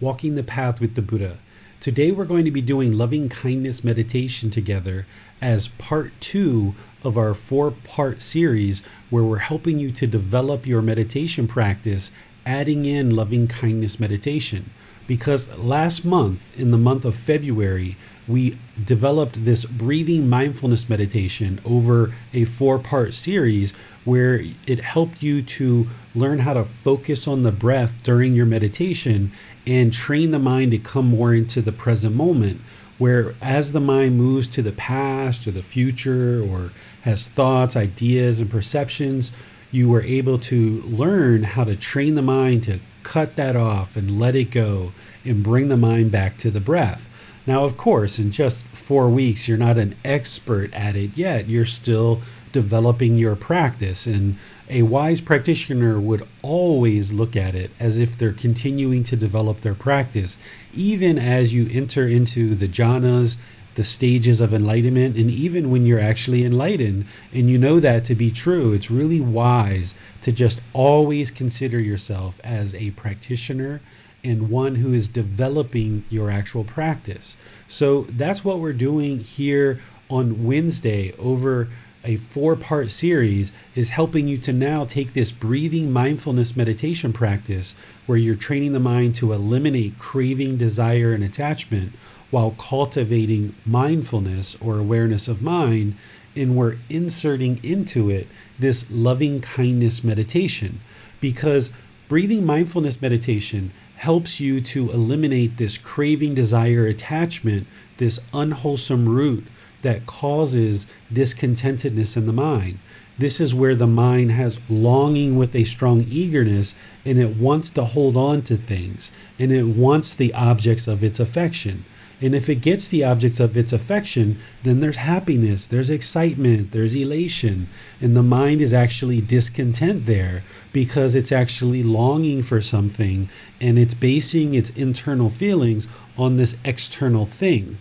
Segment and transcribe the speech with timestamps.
[0.00, 1.38] Walking the Path with the Buddha.
[1.80, 5.06] Today we're going to be doing loving kindness meditation together
[5.40, 10.82] as part two of our four part series where we're helping you to develop your
[10.82, 12.12] meditation practice,
[12.46, 14.70] adding in loving kindness meditation.
[15.08, 17.96] Because last month, in the month of February,
[18.28, 23.72] we developed this breathing mindfulness meditation over a four part series
[24.04, 29.32] where it helped you to learn how to focus on the breath during your meditation
[29.68, 32.60] and train the mind to come more into the present moment.
[32.96, 38.40] Where as the mind moves to the past or the future or has thoughts, ideas,
[38.40, 39.30] and perceptions,
[39.70, 44.18] you were able to learn how to train the mind to cut that off and
[44.18, 44.92] let it go
[45.24, 47.08] and bring the mind back to the breath.
[47.46, 51.48] Now, of course, in just four weeks, you're not an expert at it yet.
[51.48, 52.20] You're still
[52.52, 54.06] developing your practice.
[54.06, 54.38] And
[54.70, 59.74] a wise practitioner would always look at it as if they're continuing to develop their
[59.74, 60.38] practice,
[60.74, 63.36] even as you enter into the jhanas,
[63.74, 68.14] the stages of enlightenment, and even when you're actually enlightened and you know that to
[68.14, 73.80] be true, it's really wise to just always consider yourself as a practitioner
[74.24, 77.36] and one who is developing your actual practice.
[77.68, 79.80] So that's what we're doing here
[80.10, 81.68] on Wednesday over
[82.08, 87.74] a four part series is helping you to now take this breathing mindfulness meditation practice
[88.06, 91.92] where you're training the mind to eliminate craving, desire, and attachment
[92.30, 95.94] while cultivating mindfulness or awareness of mind.
[96.34, 98.26] And we're inserting into it
[98.58, 100.80] this loving kindness meditation
[101.20, 101.70] because
[102.08, 107.66] breathing mindfulness meditation helps you to eliminate this craving, desire, attachment,
[107.98, 109.46] this unwholesome root
[109.82, 112.78] that causes discontentedness in the mind.
[113.18, 117.84] This is where the mind has longing with a strong eagerness and it wants to
[117.84, 121.84] hold on to things and it wants the objects of its affection.
[122.20, 126.96] And if it gets the objects of its affection, then there's happiness, there's excitement, there's
[126.96, 127.68] elation.
[128.00, 133.28] And the mind is actually discontent there because it's actually longing for something
[133.60, 137.78] and it's basing its internal feelings on this external thing.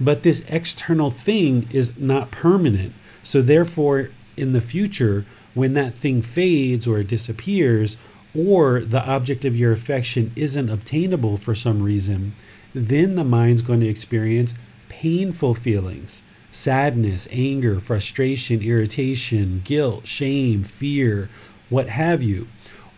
[0.00, 2.94] But this external thing is not permanent.
[3.22, 7.96] So, therefore, in the future, when that thing fades or disappears,
[8.34, 12.34] or the object of your affection isn't obtainable for some reason,
[12.74, 14.54] then the mind's going to experience
[14.88, 21.30] painful feelings sadness, anger, frustration, irritation, guilt, shame, fear,
[21.70, 22.46] what have you.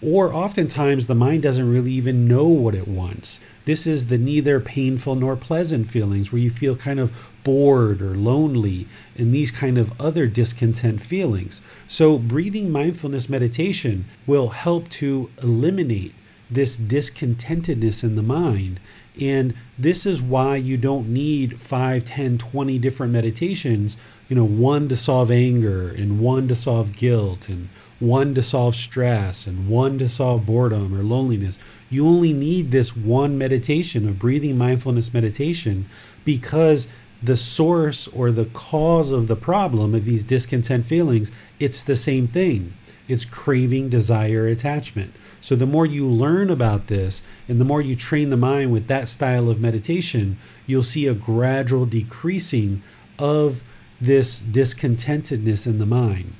[0.04, 3.40] Or oftentimes the mind doesn't really even know what it wants.
[3.64, 7.10] This is the neither painful nor pleasant feelings where you feel kind of
[7.42, 11.62] bored or lonely and these kind of other discontent feelings.
[11.86, 16.14] So, breathing mindfulness meditation will help to eliminate
[16.50, 18.80] this discontentedness in the mind
[19.20, 23.96] and this is why you don't need 5, 10, 20 different meditations,
[24.28, 27.68] you know, one to solve anger and one to solve guilt and
[28.06, 31.58] one to solve stress and one to solve boredom or loneliness.
[31.90, 35.86] You only need this one meditation of breathing mindfulness meditation
[36.24, 36.88] because
[37.22, 42.28] the source or the cause of the problem of these discontent feelings, it's the same
[42.28, 42.74] thing.
[43.08, 45.14] It's craving, desire, attachment.
[45.40, 48.86] So the more you learn about this and the more you train the mind with
[48.88, 52.82] that style of meditation, you'll see a gradual decreasing
[53.18, 53.62] of
[54.00, 56.34] this discontentedness in the mind.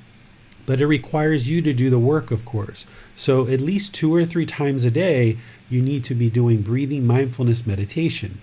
[0.67, 2.87] But it requires you to do the work, of course.
[3.17, 5.37] So at least two or three times a day,
[5.69, 8.41] you need to be doing breathing mindfulness meditation.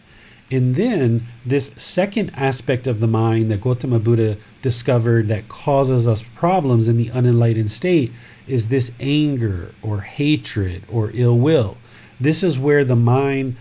[0.51, 6.23] And then this second aspect of the mind that Gautama Buddha discovered that causes us
[6.35, 8.12] problems in the unenlightened state
[8.47, 11.77] is this anger or hatred or ill will.
[12.19, 13.56] This is where the mind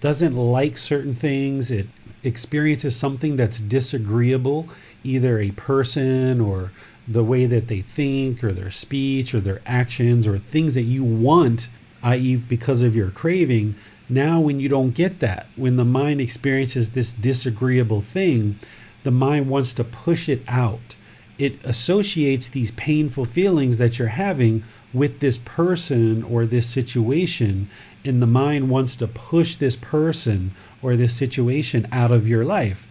[0.00, 1.70] doesn't like certain things.
[1.70, 1.86] It
[2.24, 4.68] experiences something that's disagreeable,
[5.04, 6.72] either a person or
[7.06, 11.04] the way that they think or their speech or their actions or things that you
[11.04, 11.68] want,
[12.02, 13.74] i.e., because of your craving,
[14.08, 18.58] now when you don't get that, when the mind experiences this disagreeable thing,
[19.02, 20.96] the mind wants to push it out.
[21.38, 24.62] It associates these painful feelings that you're having
[24.92, 27.68] with this person or this situation,
[28.04, 32.86] and the mind wants to push this person or this situation out of your life.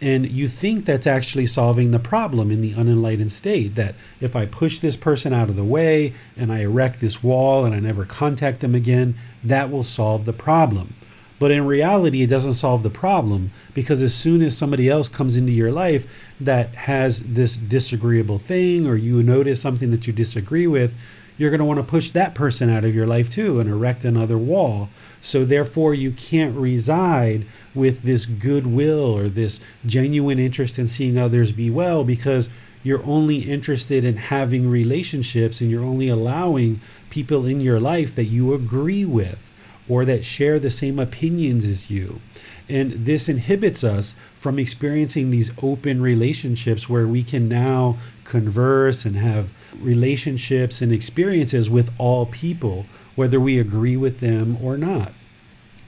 [0.00, 3.76] And you think that's actually solving the problem in the unenlightened state.
[3.76, 7.64] That if I push this person out of the way and I erect this wall
[7.64, 10.94] and I never contact them again, that will solve the problem.
[11.38, 15.36] But in reality, it doesn't solve the problem because as soon as somebody else comes
[15.36, 16.06] into your life
[16.40, 20.94] that has this disagreeable thing or you notice something that you disagree with,
[21.38, 24.04] you're going to want to push that person out of your life too and erect
[24.04, 24.88] another wall.
[25.20, 31.52] So, therefore, you can't reside with this goodwill or this genuine interest in seeing others
[31.52, 32.48] be well because
[32.82, 36.80] you're only interested in having relationships and you're only allowing
[37.10, 39.52] people in your life that you agree with
[39.88, 42.20] or that share the same opinions as you.
[42.68, 49.16] And this inhibits us from experiencing these open relationships where we can now converse and
[49.16, 55.12] have relationships and experiences with all people, whether we agree with them or not.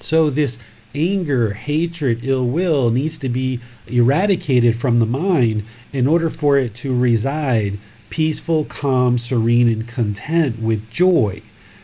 [0.01, 0.59] So, this
[0.95, 6.75] anger, hatred, ill will needs to be eradicated from the mind in order for it
[6.77, 7.79] to reside
[8.11, 11.43] peaceful, calm, serene, and content with joy.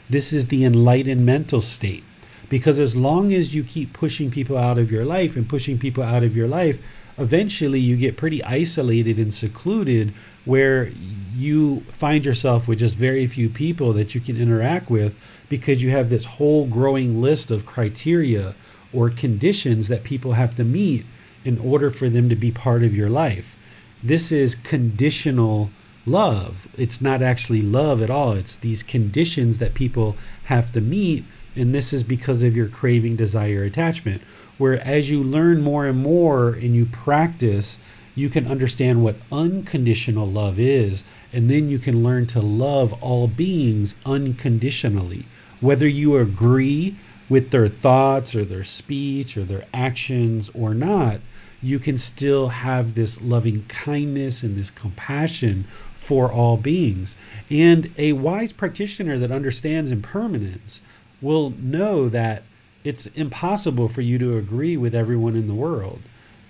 [0.09, 2.05] This is the enlightened mental state.
[2.49, 6.03] Because as long as you keep pushing people out of your life and pushing people
[6.03, 6.79] out of your life,
[7.19, 10.13] eventually you get pretty isolated and secluded
[10.45, 10.93] where
[11.35, 15.15] you find yourself with just very few people that you can interact with
[15.49, 18.55] because you have this whole growing list of criteria
[18.93, 21.05] or conditions that people have to meet
[21.45, 23.57] in order for them to be part of your life.
[24.03, 25.71] This is conditional
[26.07, 26.69] love.
[26.77, 28.33] It's not actually love at all.
[28.33, 31.25] It's these conditions that people have to meet.
[31.57, 34.23] And this is because of your craving, desire, attachment.
[34.59, 37.79] Where as you learn more and more and you practice,
[38.15, 41.05] you can understand what unconditional love is.
[41.33, 45.27] And then you can learn to love all beings unconditionally.
[45.61, 46.97] Whether you agree
[47.29, 51.21] with their thoughts or their speech or their actions or not,
[51.63, 57.17] you can still have this loving kindness and this compassion for all beings.
[57.51, 60.83] And a wise practitioner that understands impermanence
[61.25, 62.43] will know that
[62.85, 66.01] it's impossible for you to agree with everyone in the world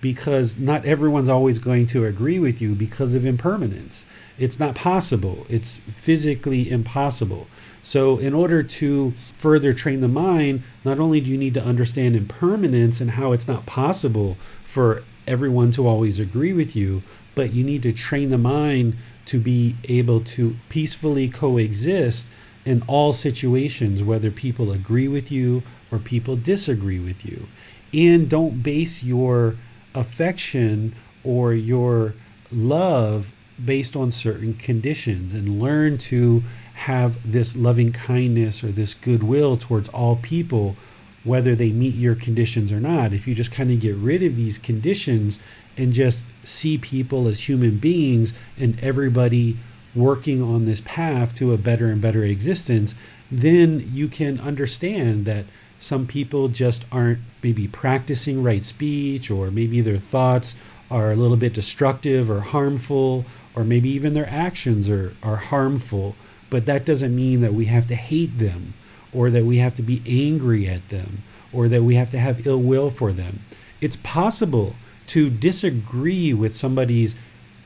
[0.01, 4.05] because not everyone's always going to agree with you because of impermanence.
[4.39, 7.47] It's not possible, it's physically impossible.
[7.83, 12.17] So, in order to further train the mind, not only do you need to understand
[12.17, 17.03] impermanence and how it's not possible for everyone to always agree with you,
[17.35, 18.97] but you need to train the mind
[19.27, 22.29] to be able to peacefully coexist
[22.65, 27.47] in all situations, whether people agree with you or people disagree with you.
[27.93, 29.57] And don't base your
[29.95, 32.15] affection or your
[32.51, 33.33] love
[33.65, 36.43] based on certain conditions and learn to
[36.75, 40.77] have this loving kindness or this goodwill towards all people
[41.23, 44.35] whether they meet your conditions or not if you just kind of get rid of
[44.35, 45.39] these conditions
[45.77, 49.57] and just see people as human beings and everybody
[49.95, 52.95] working on this path to a better and better existence,
[53.31, 55.45] then you can understand that
[55.79, 60.55] some people just aren't maybe practicing right speech, or maybe their thoughts
[60.91, 63.25] are a little bit destructive or harmful,
[63.55, 66.17] or maybe even their actions are, are harmful.
[66.51, 68.75] But that doesn't mean that we have to hate them,
[69.13, 71.23] or that we have to be angry at them,
[71.53, 73.41] or that we have to have ill will for them.
[73.81, 74.77] It's possible
[75.09, 77.15] to disagree with somebody's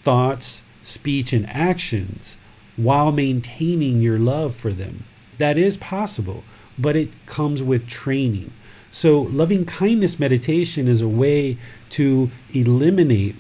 [0.02, 2.36] thoughts, speech, and actions
[2.76, 5.04] while maintaining your love for them.
[5.38, 6.44] That is possible,
[6.78, 8.52] but it comes with training.
[8.90, 11.58] So, loving kindness meditation is a way
[11.90, 13.36] to eliminate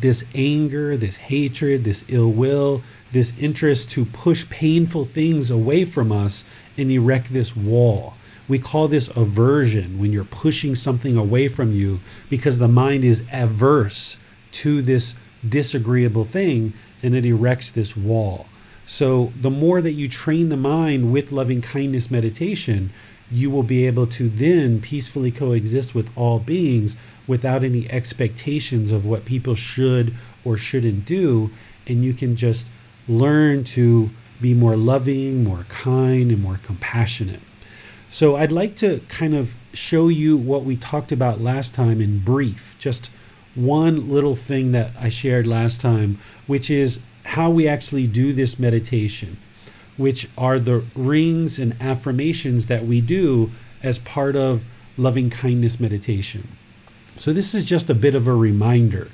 [0.00, 6.12] this anger, this hatred, this ill will, this interest to push painful things away from
[6.12, 6.44] us
[6.78, 8.14] and erect this wall.
[8.48, 13.22] We call this aversion when you're pushing something away from you because the mind is
[13.32, 14.16] averse
[14.52, 15.14] to this
[15.48, 18.46] disagreeable thing and it erects this wall.
[18.86, 22.92] So, the more that you train the mind with loving kindness meditation,
[23.30, 29.06] you will be able to then peacefully coexist with all beings without any expectations of
[29.06, 31.50] what people should or shouldn't do.
[31.86, 32.66] And you can just
[33.06, 37.40] learn to be more loving, more kind, and more compassionate.
[38.08, 42.18] So I'd like to kind of show you what we talked about last time in
[42.18, 43.10] brief, just
[43.54, 48.58] one little thing that I shared last time, which is how we actually do this
[48.58, 49.36] meditation,
[49.96, 53.50] which are the rings and affirmations that we do
[53.82, 54.64] as part of
[54.96, 56.48] loving kindness meditation.
[57.16, 59.10] So, this is just a bit of a reminder.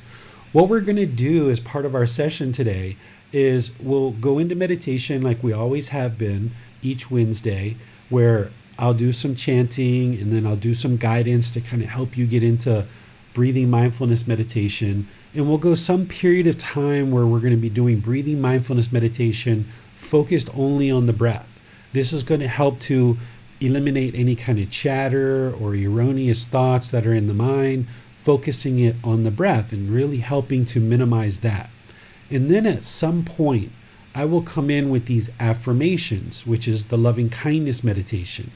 [0.52, 2.96] What we're going to do as part of our session today
[3.32, 6.52] is we'll go into meditation like we always have been
[6.82, 7.76] each Wednesday,
[8.08, 12.16] where I'll do some chanting and then I'll do some guidance to kind of help
[12.16, 12.86] you get into
[13.36, 15.06] breathing mindfulness meditation.
[15.34, 18.90] And we'll go some period of time where we're going to be doing breathing mindfulness
[18.90, 21.60] meditation focused only on the breath.
[21.92, 23.18] This is going to help to
[23.60, 27.88] eliminate any kind of chatter or erroneous thoughts that are in the mind,
[28.24, 31.68] focusing it on the breath and really helping to minimize that.
[32.30, 33.70] And then at some point,
[34.14, 38.50] I will come in with these affirmations, which is the loving kindness meditation.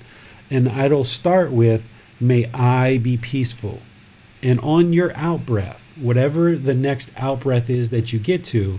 [0.51, 1.87] And it'll start with,
[2.19, 3.81] May I be peaceful.
[4.43, 8.79] And on your out breath, whatever the next out breath is that you get to,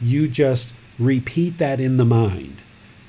[0.00, 2.62] you just repeat that in the mind.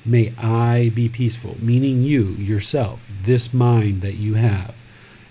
[0.04, 4.74] May I be peaceful, meaning you, yourself, this mind that you have.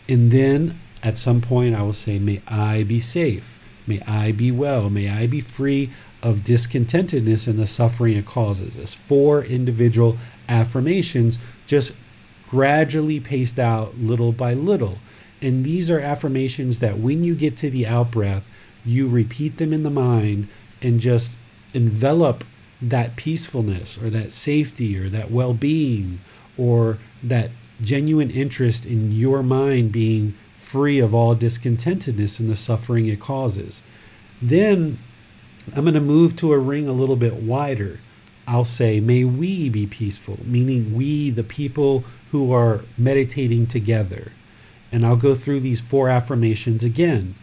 [0.08, 3.60] And then at some point, I will say, May I be safe.
[3.88, 4.90] May I be well.
[4.90, 5.92] May I be free
[6.24, 8.78] of discontentedness and the suffering it causes.
[8.78, 11.38] As four individual affirmations,
[11.68, 11.94] just
[12.50, 15.00] gradually paced out little by little.
[15.42, 18.46] And these are affirmations that when you get to the out breath,
[18.86, 20.48] you repeat them in the mind
[20.82, 21.32] and just
[21.74, 22.44] envelop
[22.82, 26.20] that peacefulness or that safety or that well being
[26.58, 33.08] or that genuine interest in your mind being free of all discontentedness and the suffering
[33.08, 33.82] it causes.
[34.42, 35.00] Then
[35.76, 38.00] I'm going to move to a ring a little bit wider.
[38.48, 44.32] I'll say, May we be peaceful, meaning we, the people who are meditating together.
[44.92, 47.36] And I'll go through these four affirmations again.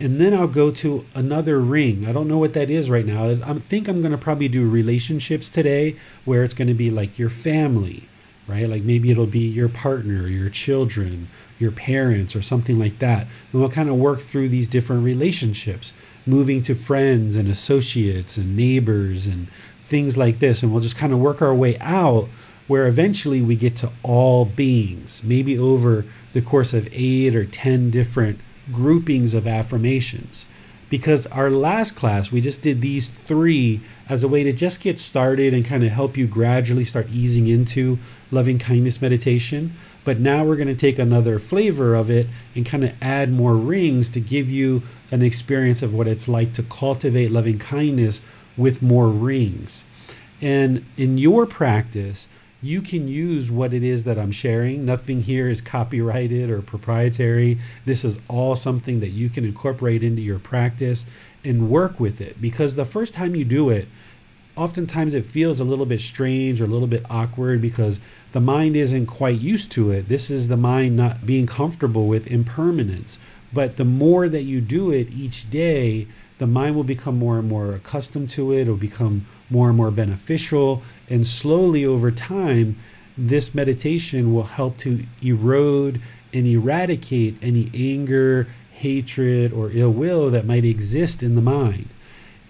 [0.00, 2.06] And then I'll go to another ring.
[2.06, 3.30] I don't know what that is right now.
[3.30, 7.18] I think I'm going to probably do relationships today where it's going to be like
[7.18, 8.08] your family,
[8.48, 8.68] right?
[8.68, 11.28] Like maybe it'll be your partner, your children,
[11.60, 13.28] your parents, or something like that.
[13.52, 15.92] And we'll kind of work through these different relationships
[16.26, 19.46] moving to friends and associates and neighbors and
[19.84, 20.62] things like this.
[20.62, 22.28] And we'll just kind of work our way out
[22.66, 27.90] where eventually we get to all beings, maybe over the course of eight or 10
[27.90, 28.38] different
[28.72, 30.46] groupings of affirmations.
[30.88, 34.98] Because our last class, we just did these three as a way to just get
[34.98, 37.98] started and kind of help you gradually start easing into
[38.30, 39.74] loving kindness meditation.
[40.04, 43.56] But now we're going to take another flavor of it and kind of add more
[43.56, 48.20] rings to give you an experience of what it's like to cultivate loving kindness
[48.56, 49.84] with more rings.
[50.40, 52.28] And in your practice,
[52.64, 54.84] you can use what it is that I'm sharing.
[54.84, 57.58] Nothing here is copyrighted or proprietary.
[57.84, 61.04] This is all something that you can incorporate into your practice
[61.44, 63.86] and work with it because the first time you do it,
[64.56, 68.00] oftentimes it feels a little bit strange or a little bit awkward because
[68.32, 70.08] the mind isn't quite used to it.
[70.08, 73.18] This is the mind not being comfortable with impermanence.
[73.54, 76.08] But the more that you do it each day,
[76.38, 78.62] the mind will become more and more accustomed to it.
[78.62, 80.82] It'll become more and more beneficial.
[81.08, 82.76] And slowly over time,
[83.16, 86.00] this meditation will help to erode
[86.32, 91.88] and eradicate any anger, hatred, or ill will that might exist in the mind.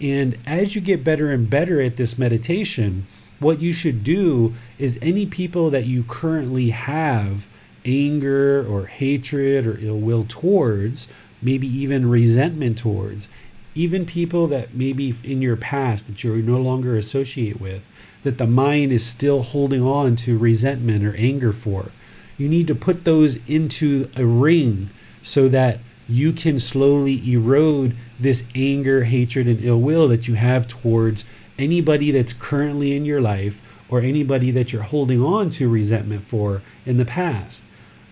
[0.00, 3.06] And as you get better and better at this meditation,
[3.40, 7.46] what you should do is any people that you currently have
[7.84, 11.08] anger or hatred or ill will towards,
[11.42, 13.28] maybe even resentment towards,
[13.74, 17.82] even people that maybe in your past that you no longer associate with,
[18.22, 21.90] that the mind is still holding on to resentment or anger for.
[22.38, 24.90] You need to put those into a ring
[25.22, 30.68] so that you can slowly erode this anger, hatred, and ill will that you have
[30.68, 31.24] towards
[31.58, 36.62] anybody that's currently in your life or anybody that you're holding on to resentment for
[36.84, 37.64] in the past.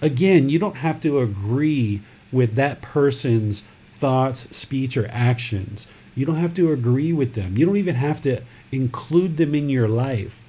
[0.03, 5.87] Again, you don't have to agree with that person's thoughts, speech, or actions.
[6.17, 7.57] You don't have to agree with them.
[7.57, 8.43] You don't even have to
[8.73, 10.43] include them in your life.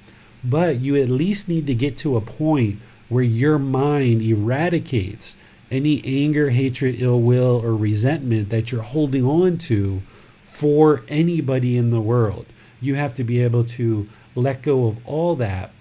[0.44, 2.80] But you at least need to get to a point
[3.10, 5.38] where your mind eradicates
[5.70, 10.02] any anger, hatred, ill will, or resentment that you're holding on to
[10.44, 12.48] for anybody in the world.
[12.82, 15.72] You have to be able to let go of all that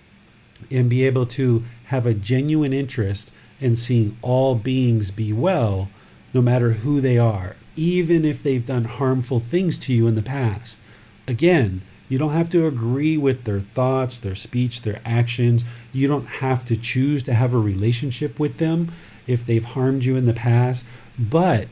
[0.70, 5.88] and be able to have a genuine interest and seeing all beings be well,
[6.34, 10.22] no matter who they are, even if they've done harmful things to you in the
[10.22, 10.80] past.
[11.28, 15.64] Again, You don't have to agree with their thoughts, their speech, their actions.
[15.94, 18.92] You don't have to choose to have a relationship with them
[19.26, 20.84] if they've harmed you in the past.
[21.18, 21.68] But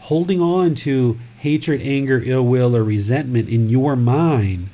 [0.00, 4.68] holding on to hatred, anger, ill will, or resentment in your mind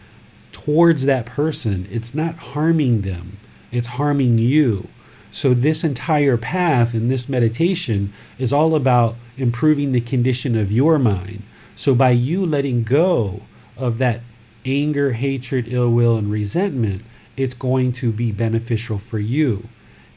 [0.50, 3.38] towards that person, it's not harming them,
[3.70, 4.88] it's harming you.
[5.34, 10.96] So, this entire path in this meditation is all about improving the condition of your
[10.96, 11.42] mind.
[11.74, 13.42] So, by you letting go
[13.76, 14.20] of that
[14.64, 17.02] anger, hatred, ill will, and resentment,
[17.36, 19.68] it's going to be beneficial for you.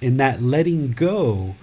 [0.03, 1.55] And that letting go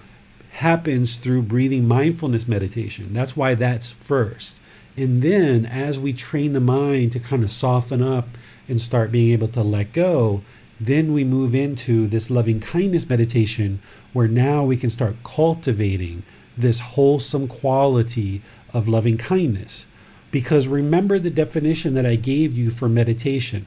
[0.51, 3.13] happens through breathing mindfulness meditation.
[3.13, 4.59] That's why that's first.
[4.97, 8.27] And then, as we train the mind to kind of soften up
[8.67, 10.41] and start being able to let go,
[10.79, 13.79] then we move into this loving kindness meditation
[14.13, 16.23] where now we can start cultivating
[16.57, 18.41] this wholesome quality
[18.73, 19.87] of loving kindness.
[20.31, 23.65] Because remember the definition that I gave you for meditation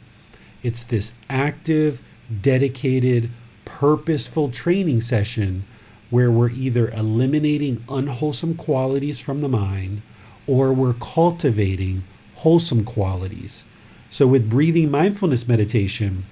[0.63, 2.01] it's this active,
[2.43, 3.31] dedicated,
[3.65, 5.65] purposeful training session
[6.11, 10.03] where we're either eliminating unwholesome qualities from the mind
[10.47, 12.03] or we're cultivating
[12.37, 13.65] wholesome qualities.
[14.11, 16.25] So, with breathing mindfulness meditation,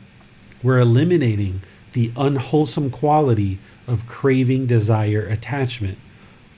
[0.66, 3.56] we're eliminating the unwholesome quality
[3.86, 5.96] of craving, desire, attachment.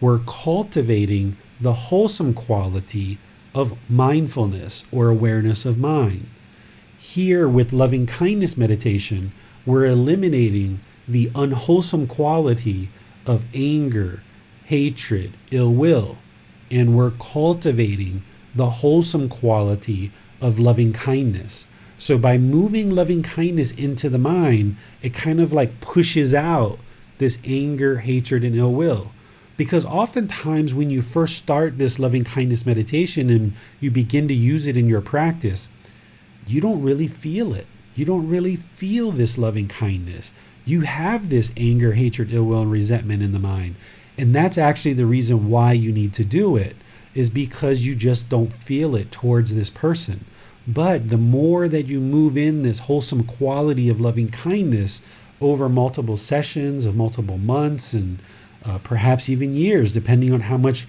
[0.00, 3.18] We're cultivating the wholesome quality
[3.54, 6.26] of mindfulness or awareness of mind.
[6.98, 9.30] Here, with loving kindness meditation,
[9.66, 12.88] we're eliminating the unwholesome quality
[13.26, 14.22] of anger,
[14.64, 16.16] hatred, ill will,
[16.70, 18.22] and we're cultivating
[18.54, 21.66] the wholesome quality of loving kindness.
[21.98, 26.78] So by moving loving kindness into the mind, it kind of like pushes out
[27.18, 29.10] this anger, hatred, and ill will.
[29.56, 34.68] Because oftentimes, when you first start this loving kindness meditation and you begin to use
[34.68, 35.68] it in your practice,
[36.46, 37.66] you don't really feel it.
[37.96, 40.32] You don't really feel this loving kindness.
[40.64, 43.74] You have this anger, hatred, ill will, and resentment in the mind.
[44.16, 46.76] And that's actually the reason why you need to do it,
[47.14, 50.24] is because you just don't feel it towards this person.
[50.68, 55.00] But the more that you move in this wholesome quality of loving kindness
[55.40, 58.18] over multiple sessions of multiple months and
[58.66, 60.87] uh, perhaps even years, depending on how much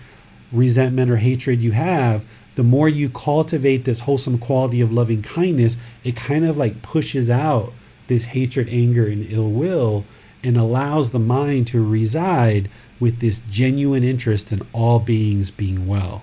[0.51, 5.77] resentment or hatred you have, the more you cultivate this wholesome quality of loving kindness,
[6.03, 7.71] it kind of like pushes out
[8.07, 10.03] this hatred, anger, and ill will
[10.43, 16.21] and allows the mind to reside with this genuine interest in all beings being well.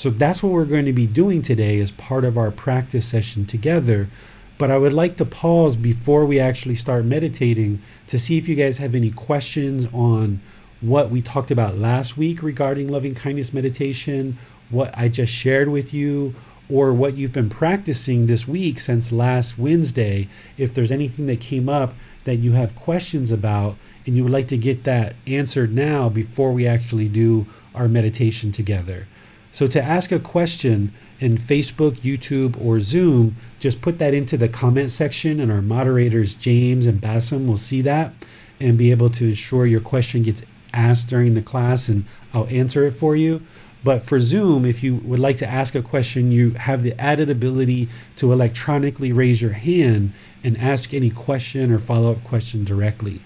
[0.00, 3.44] So that's what we're going to be doing today as part of our practice session
[3.44, 4.08] together.
[4.56, 8.54] But I would like to pause before we actually start meditating to see if you
[8.54, 10.40] guys have any questions on
[10.80, 14.38] what we talked about last week regarding loving kindness meditation,
[14.70, 16.34] what I just shared with you,
[16.70, 20.28] or what you've been practicing this week since last Wednesday.
[20.56, 21.92] If there's anything that came up
[22.24, 26.52] that you have questions about and you would like to get that answered now before
[26.52, 29.06] we actually do our meditation together.
[29.52, 34.48] So to ask a question in Facebook, YouTube, or Zoom, just put that into the
[34.48, 38.12] comment section, and our moderators, James and Bassam, will see that
[38.60, 42.86] and be able to ensure your question gets asked during the class, and I'll answer
[42.86, 43.42] it for you.
[43.82, 47.30] But for Zoom, if you would like to ask a question, you have the added
[47.30, 50.12] ability to electronically raise your hand
[50.44, 53.22] and ask any question or follow up question directly.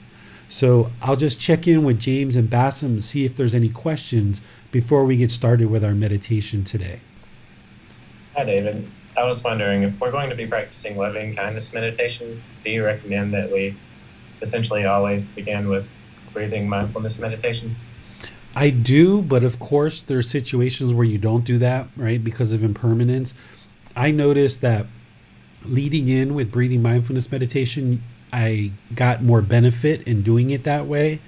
[0.49, 4.41] So I'll just check in with James and Bassam and see if there's any questions
[4.75, 6.99] before we get started with our meditation today.
[8.35, 8.91] Hi, David.
[9.17, 13.33] I was wondering if we're going to be practicing loving kindness meditation, do you recommend
[13.35, 13.77] that we
[14.43, 15.87] essentially always begin with
[16.33, 17.77] breathing mindfulness meditation?
[18.57, 22.23] I do, but of course, there are situations where you don't do that, right?
[22.23, 23.33] Because of impermanence.
[23.95, 24.87] I noticed that
[25.65, 31.21] leading in with breathing mindfulness meditation, I got more benefit in doing it that way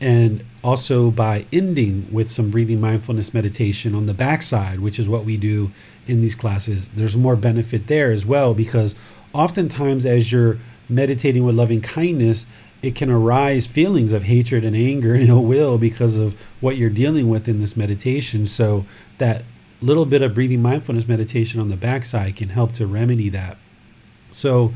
[0.00, 5.24] and also by ending with some breathing mindfulness meditation on the backside, which is what
[5.24, 5.70] we do
[6.06, 6.88] in these classes.
[6.94, 8.94] There's more benefit there as well because
[9.32, 12.46] oftentimes, as you're meditating with loving kindness,
[12.82, 16.90] it can arise feelings of hatred and anger and ill will because of what you're
[16.90, 18.46] dealing with in this meditation.
[18.46, 18.84] So,
[19.18, 19.44] that
[19.80, 23.58] little bit of breathing mindfulness meditation on the backside can help to remedy that.
[24.30, 24.74] So,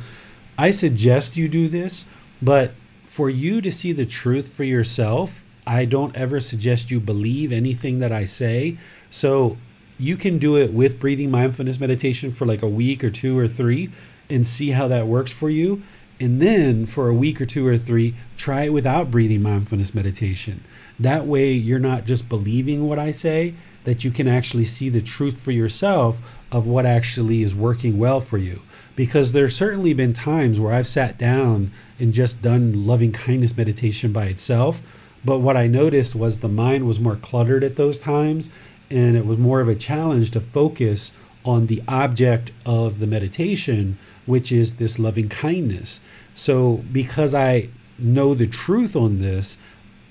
[0.57, 2.05] I suggest you do this,
[2.43, 2.73] but
[3.21, 7.99] for you to see the truth for yourself, I don't ever suggest you believe anything
[7.99, 8.79] that I say.
[9.11, 9.59] So
[9.99, 13.47] you can do it with breathing mindfulness meditation for like a week or two or
[13.47, 13.91] three
[14.31, 15.83] and see how that works for you.
[16.19, 20.65] And then for a week or two or three, try it without breathing mindfulness meditation.
[20.99, 23.53] That way, you're not just believing what I say,
[23.85, 28.21] that you can actually see the truth for yourself of what actually is working well
[28.21, 28.63] for you.
[28.97, 34.13] Because there's certainly been times where I've sat down and just done loving kindness meditation
[34.13, 34.83] by itself.
[35.25, 38.49] But what I noticed was the mind was more cluttered at those times,
[38.91, 41.13] and it was more of a challenge to focus
[41.45, 46.01] on the object of the meditation, which is this loving kindness.
[46.35, 49.57] So, because I know the truth on this,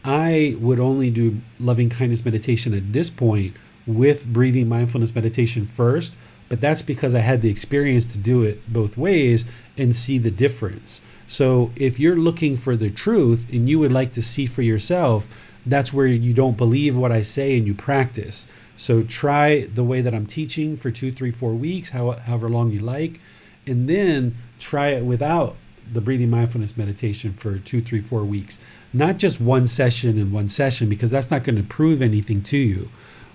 [0.03, 6.13] I would only do loving kindness meditation at this point with breathing mindfulness meditation first,
[6.49, 9.45] but that's because I had the experience to do it both ways
[9.77, 10.99] and see the difference.
[11.27, 15.27] So if you're looking for the truth and you would like to see for yourself,
[15.65, 18.47] that's where you don't believe what I say and you practice.
[18.77, 22.79] So try the way that I'm teaching for two, three, four weeks, however long you
[22.79, 23.19] like,
[23.67, 25.55] and then try it without
[25.91, 28.57] the breathing mindfulness meditation for two, three, four weeks.
[28.93, 32.57] Not just one session and one session, because that's not going to prove anything to
[32.57, 32.89] you.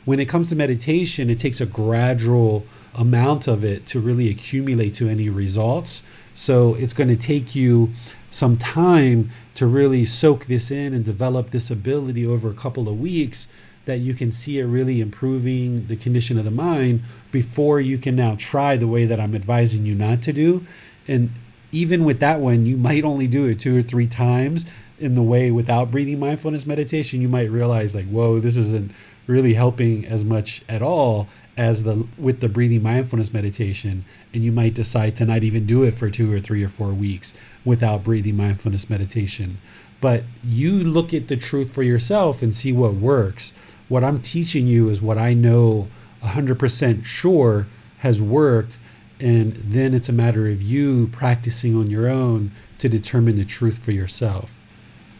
[0.04, 2.64] When it comes to meditation, it takes a gradual
[2.96, 6.02] amount of it to really accumulate to any results.
[6.34, 7.92] So it's going to take you
[8.30, 12.98] some time to really soak this in and develop this ability over a couple of
[12.98, 13.48] weeks
[13.84, 18.16] that you can see it really improving the condition of the mind before you can
[18.16, 20.66] now try the way that I'm advising you not to do.
[21.06, 21.30] And
[21.70, 24.64] even with that one, you might only do it two or three times
[24.98, 27.20] in the way without breathing mindfulness meditation.
[27.20, 28.92] You might realize, like, whoa, this isn't
[29.26, 34.50] really helping as much at all as the with the breathing mindfulness meditation and you
[34.50, 37.32] might decide to not even do it for 2 or 3 or 4 weeks
[37.64, 39.58] without breathing mindfulness meditation
[40.00, 43.52] but you look at the truth for yourself and see what works
[43.88, 45.88] what i'm teaching you is what i know
[46.22, 47.66] 100% sure
[47.98, 48.78] has worked
[49.20, 53.78] and then it's a matter of you practicing on your own to determine the truth
[53.78, 54.56] for yourself.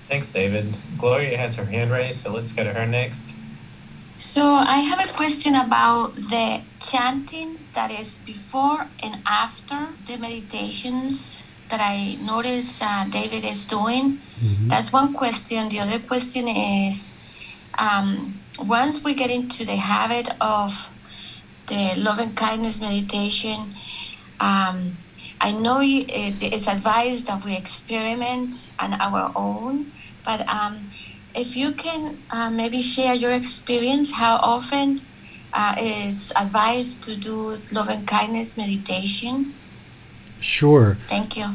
[0.09, 0.77] Thanks, David.
[0.99, 3.27] Gloria has her hand raised, so let's go to her next.
[4.16, 11.42] So I have a question about the chanting that is before and after the meditations
[11.68, 14.20] that I notice uh, David is doing.
[14.40, 14.68] Mm-hmm.
[14.68, 15.68] That's one question.
[15.68, 17.12] The other question is
[17.79, 20.90] um, once we get into the habit of
[21.66, 23.74] the love and kindness meditation.
[24.40, 24.98] Um,
[25.40, 29.92] I know you, it is advised that we experiment on our own,
[30.24, 30.90] but um,
[31.35, 35.01] if you can uh, maybe share your experience, how often
[35.53, 39.55] uh, is advised to do love and kindness meditation?
[40.40, 40.97] Sure.
[41.09, 41.47] Thank you.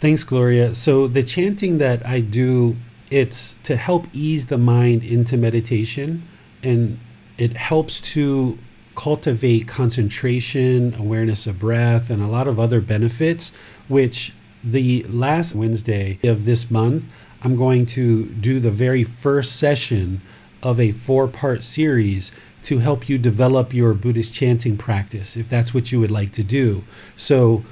[0.00, 0.74] Thanks, Gloria.
[0.74, 2.76] So the chanting that I do,
[3.10, 6.22] it's to help ease the mind into meditation,
[6.62, 6.98] and
[7.36, 8.58] it helps to
[8.94, 13.52] cultivate concentration, awareness of breath, and a lot of other benefits,
[13.86, 14.32] which
[14.64, 17.04] the last Wednesday of this month,
[17.42, 20.20] I'm going to do the very first session
[20.62, 22.32] of a four part series
[22.64, 26.42] to help you develop your Buddhist chanting practice, if that's what you would like to
[26.42, 26.84] do.
[27.16, 27.64] So,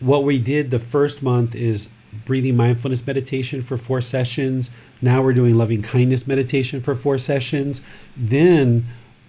[0.00, 1.88] what we did the first month is
[2.24, 4.70] breathing mindfulness meditation for four sessions.
[5.00, 7.82] Now we're doing loving kindness meditation for four sessions.
[8.16, 8.86] Then,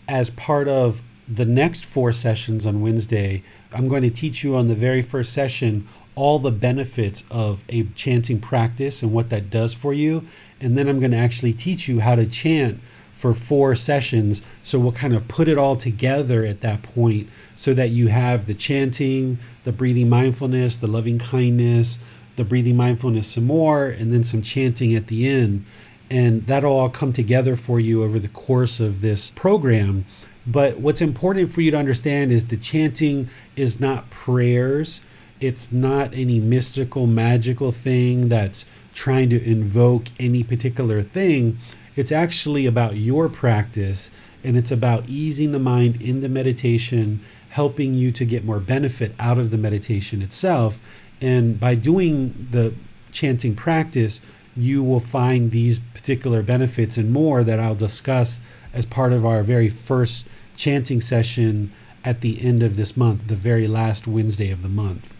[0.07, 4.67] as part of the next four sessions on Wednesday, I'm going to teach you on
[4.67, 5.87] the very first session
[6.19, 10.21] all the benefits of a chanting practice and what that does for you.
[10.60, 12.82] And then I'm going to actually teach you how to chant
[13.13, 14.41] for four sessions.
[14.62, 18.47] So we'll kind of put it all together at that point so that you have
[18.47, 21.99] the chanting, the breathing mindfulness, the loving kindness,
[22.36, 25.65] the breathing mindfulness some more, and then some chanting at the end.
[26.10, 30.03] And that'll all come together for you over the course of this program
[30.47, 34.99] but what's important for you to understand is the chanting is not prayers.
[35.39, 41.58] It's not any mystical, magical thing that's trying to invoke any particular thing.
[41.95, 44.12] It's actually about your practice
[44.43, 49.38] and it's about easing the mind into meditation, helping you to get more benefit out
[49.38, 50.82] of the meditation itself.
[51.21, 52.73] And by doing the
[53.12, 54.19] chanting practice,
[54.58, 58.41] you will find these particular benefits and more that I'll discuss
[58.73, 61.71] as part of our very first chanting session
[62.04, 65.13] at the end of this month, the very last Wednesday of the month.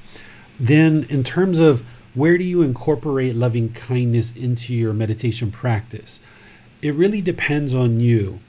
[0.60, 1.84] Then, in terms of
[2.16, 6.20] where do you incorporate loving kindness into your meditation practice?
[6.82, 8.40] It really depends on you.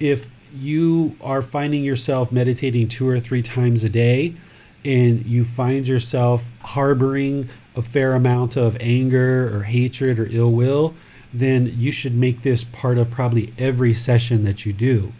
[0.00, 4.34] If you are finding yourself meditating two or three times a day
[4.84, 10.94] and you find yourself harboring a fair amount of anger or hatred or ill will,
[11.32, 15.12] then you should make this part of probably every session that you do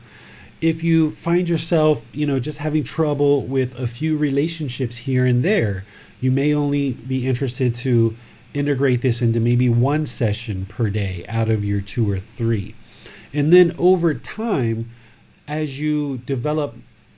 [0.64, 5.44] if you find yourself, you know, just having trouble with a few relationships here and
[5.44, 5.84] there,
[6.24, 8.16] you may only be interested to
[8.54, 12.74] integrate this into maybe one session per day out of your two or three.
[13.34, 14.90] And then over time,
[15.46, 16.76] as you develop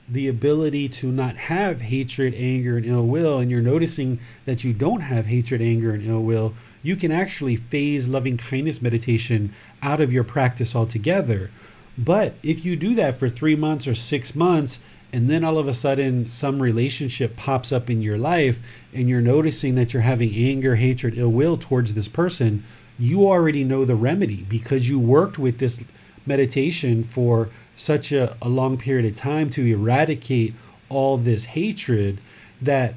[0.08, 4.72] the ability to not have hatred, anger, and ill will, and you're noticing that you
[4.72, 10.00] don't have hatred, anger, and ill will, you can actually phase loving kindness meditation out
[10.00, 11.52] of your practice altogether.
[11.96, 14.80] But if you do that for three months or six months,
[15.12, 18.58] and then all of a sudden some relationship pops up in your life
[18.92, 22.64] and you're noticing that you're having anger, hatred, ill will towards this person,
[22.98, 25.80] you already know the remedy because you worked with this
[26.26, 30.54] meditation for such a, a long period of time to eradicate
[30.88, 32.18] all this hatred
[32.60, 32.94] that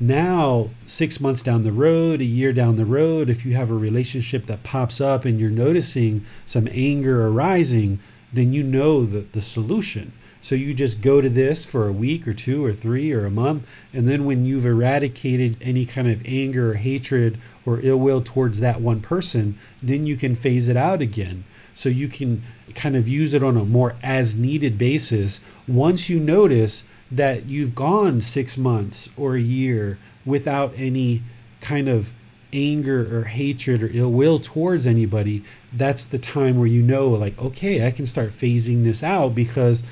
[0.00, 3.74] now six months down the road a year down the road if you have a
[3.74, 8.00] relationship that pops up and you're noticing some anger arising
[8.32, 10.12] then you know the, the solution
[10.42, 13.30] so you just go to this for a week or two or three or a
[13.30, 13.64] month.
[13.92, 18.58] And then when you've eradicated any kind of anger or hatred or ill will towards
[18.58, 21.44] that one person, then you can phase it out again.
[21.74, 22.42] So you can
[22.74, 27.76] kind of use it on a more as needed basis once you notice that you've
[27.76, 31.22] gone six months or a year without any
[31.60, 32.12] kind of
[32.52, 37.40] anger or hatred or ill will towards anybody, that's the time where you know, like,
[37.40, 39.82] okay, I can start phasing this out because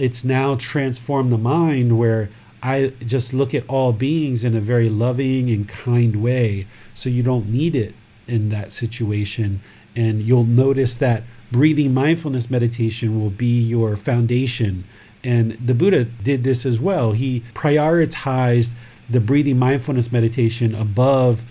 [0.00, 2.30] it's now transformed the mind where
[2.62, 6.66] I just look at all beings in a very loving and kind way.
[6.94, 7.94] So you don't need it
[8.26, 9.60] in that situation.
[9.94, 14.84] And you'll notice that breathing mindfulness meditation will be your foundation.
[15.22, 17.12] And the Buddha did this as well.
[17.12, 18.70] He prioritized
[19.10, 21.42] the breathing mindfulness meditation above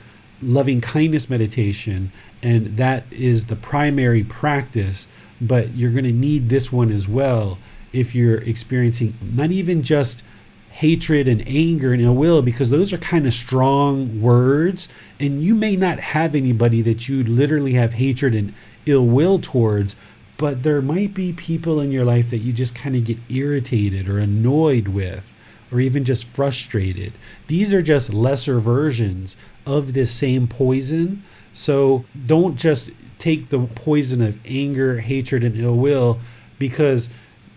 [0.41, 2.12] loving kindness meditation.
[2.41, 5.07] And that is the primary practice.
[5.39, 7.59] But you're going to need this one as well
[7.93, 10.23] if you're experiencing not even just
[10.69, 14.88] hatred and anger and ill will because those are kind of strong words
[15.19, 18.54] and you may not have anybody that you literally have hatred and
[18.86, 19.95] ill will towards
[20.38, 24.08] but there might be people in your life that you just kind of get irritated
[24.08, 25.34] or annoyed with
[25.71, 27.13] or even just frustrated.
[27.47, 31.23] These are just lesser versions of this same poison.
[31.54, 36.19] So don't just take the poison of anger hatred and ill will
[36.58, 37.10] because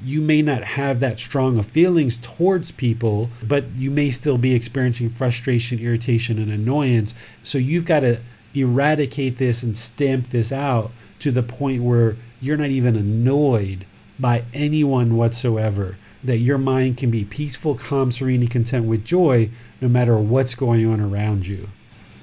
[0.05, 4.55] you may not have that strong of feelings towards people, but you may still be
[4.55, 7.15] experiencing frustration, irritation, and annoyance.
[7.43, 8.21] So you've got to
[8.55, 13.87] eradicate this and stamp this out to the point where you're not even annoyed
[14.19, 15.97] by anyone whatsoever.
[16.25, 20.55] That your mind can be peaceful, calm, serene, and content with joy no matter what's
[20.55, 21.69] going on around you.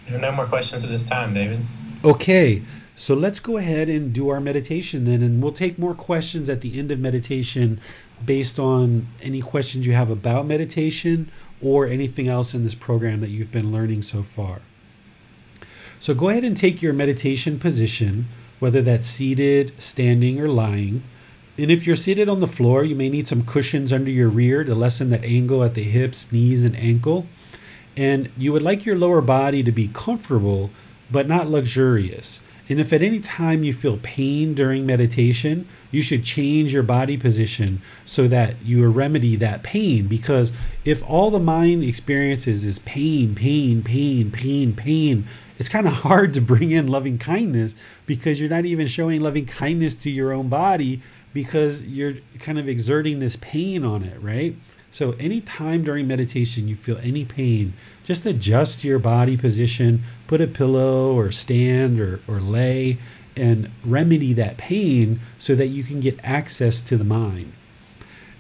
[0.10, 1.60] No more questions at this time, David.
[2.04, 2.64] Okay,
[3.00, 6.60] so let's go ahead and do our meditation then, and we'll take more questions at
[6.60, 7.80] the end of meditation
[8.26, 11.32] based on any questions you have about meditation
[11.62, 14.60] or anything else in this program that you've been learning so far.
[15.98, 18.28] So go ahead and take your meditation position,
[18.60, 21.02] whether that's seated, standing, or lying.
[21.58, 24.66] And if you're seated on the floor, you may need some cushions under your rear
[24.66, 27.28] to lessen that angle at the hips, knees, and ankle.
[27.96, 30.70] And you would like your lower body to be comfortable,
[31.10, 32.42] but not luxurious.
[32.70, 37.18] And if at any time you feel pain during meditation, you should change your body
[37.18, 40.08] position so that you remedy that pain.
[40.08, 40.54] Because
[40.86, 45.28] if all the mind experiences is pain, pain, pain, pain, pain,
[45.58, 49.48] it's kind of hard to bring in loving kindness because you're not even showing loving
[49.48, 51.02] kindness to your own body
[51.34, 54.56] because you're kind of exerting this pain on it, right?
[54.92, 57.74] So, anytime during meditation you feel any pain,
[58.04, 62.98] just adjust your body position, put a pillow or stand or, or lay,
[63.36, 67.54] and remedy that pain so that you can get access to the mind.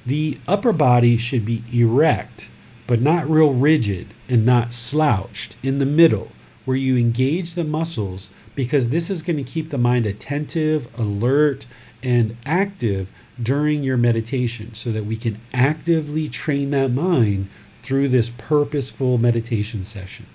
[0.07, 2.49] The upper body should be erect,
[2.88, 6.31] but not real rigid and not slouched in the middle,
[6.65, 11.67] where you engage the muscles, because this is going to keep the mind attentive, alert,
[12.01, 17.49] and active during your meditation so that we can actively train that mind
[17.82, 20.25] through this purposeful meditation session.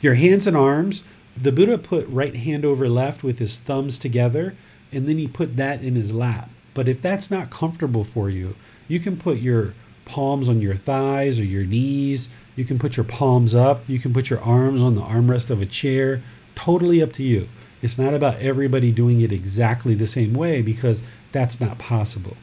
[0.00, 1.02] Your hands and arms,
[1.36, 4.54] the Buddha put right hand over left with his thumbs together,
[4.92, 6.50] and then he put that in his lap.
[6.74, 8.54] But if that's not comfortable for you,
[8.88, 12.28] you can put your palms on your thighs or your knees.
[12.56, 13.88] You can put your palms up.
[13.88, 16.22] You can put your arms on the armrest of a chair.
[16.54, 17.48] Totally up to you.
[17.82, 21.02] It's not about everybody doing it exactly the same way because
[21.34, 22.36] that's not possible.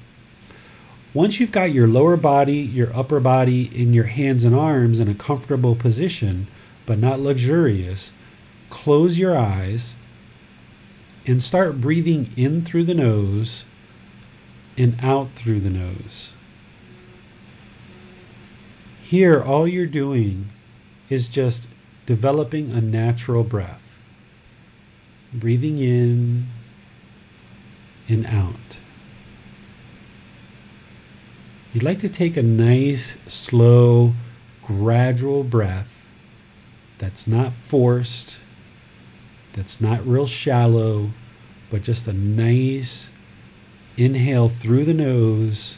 [1.14, 5.08] Once you've got your lower body, your upper body and your hands and arms in
[5.08, 6.48] a comfortable position,
[6.86, 8.12] but not luxurious,
[8.70, 9.96] close your eyes
[11.26, 13.64] and start breathing in through the nose
[14.78, 16.34] and out through the nose.
[19.02, 20.50] Here, all you're doing
[21.10, 21.68] is just
[22.06, 23.82] developing a natural breath
[25.34, 26.46] breathing in
[28.08, 28.80] and out.
[31.74, 34.14] you'd like to take a nice, slow,
[34.62, 36.06] gradual breath
[36.98, 38.40] that's not forced,
[39.54, 41.12] that's not real shallow,
[41.70, 43.10] but just a nice
[43.98, 45.78] inhale through the nose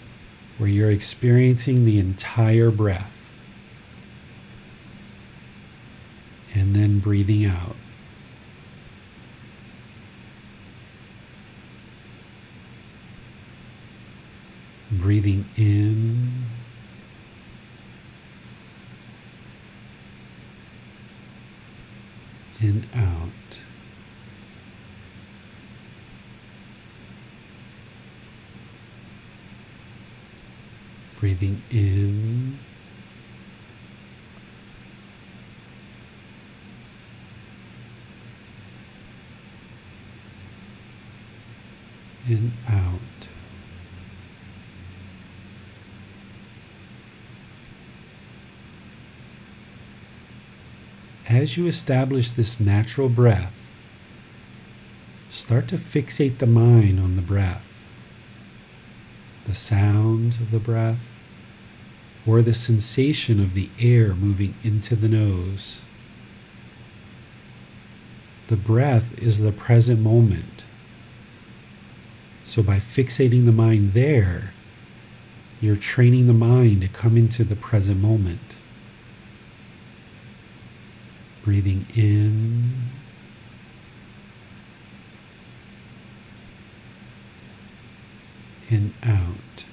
[0.58, 3.16] where you're experiencing the entire breath.
[6.56, 7.76] And then breathing out.
[15.00, 16.46] Breathing in.
[22.62, 23.62] And out.
[31.20, 32.60] Breathing in.
[42.28, 43.33] And out.
[51.34, 53.68] As you establish this natural breath,
[55.32, 57.66] start to fixate the mind on the breath,
[59.48, 61.00] the sound of the breath,
[62.28, 65.82] or the sensation of the air moving into the nose.
[68.46, 70.66] The breath is the present moment.
[72.44, 74.54] So, by fixating the mind there,
[75.60, 78.58] you're training the mind to come into the present moment.
[81.44, 82.90] Breathing in.
[88.70, 89.66] And out.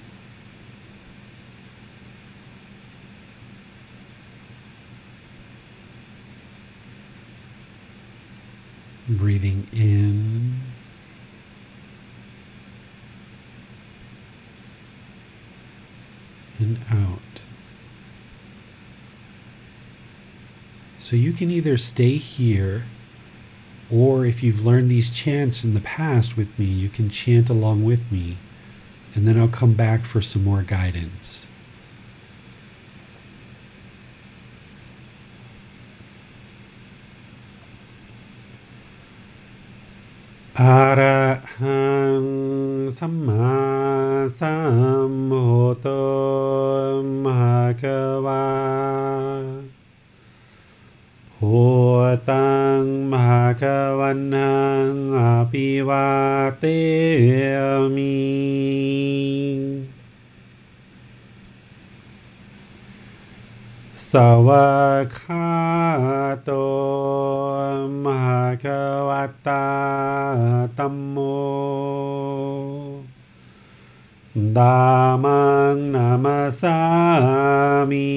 [9.17, 10.61] breathing in
[16.59, 17.40] and out.
[21.01, 22.83] So you can either stay here,
[23.89, 27.83] or if you've learned these chants in the past with me, you can chant along
[27.83, 28.37] with me,
[29.15, 31.47] and then I'll come back for some more guidance.
[40.55, 41.41] Arahang
[42.91, 45.20] Samma Sambuddho
[54.11, 55.15] Bhagavanang
[55.47, 56.11] Apivateyami
[64.09, 65.51] สวากขา
[66.43, 66.51] โต
[68.03, 68.65] มหาก
[69.09, 69.67] วัตตา
[70.77, 71.17] ตัมโม
[74.57, 74.81] ดา
[75.23, 75.41] มั
[75.73, 76.77] งนามาสา
[77.89, 78.09] มิ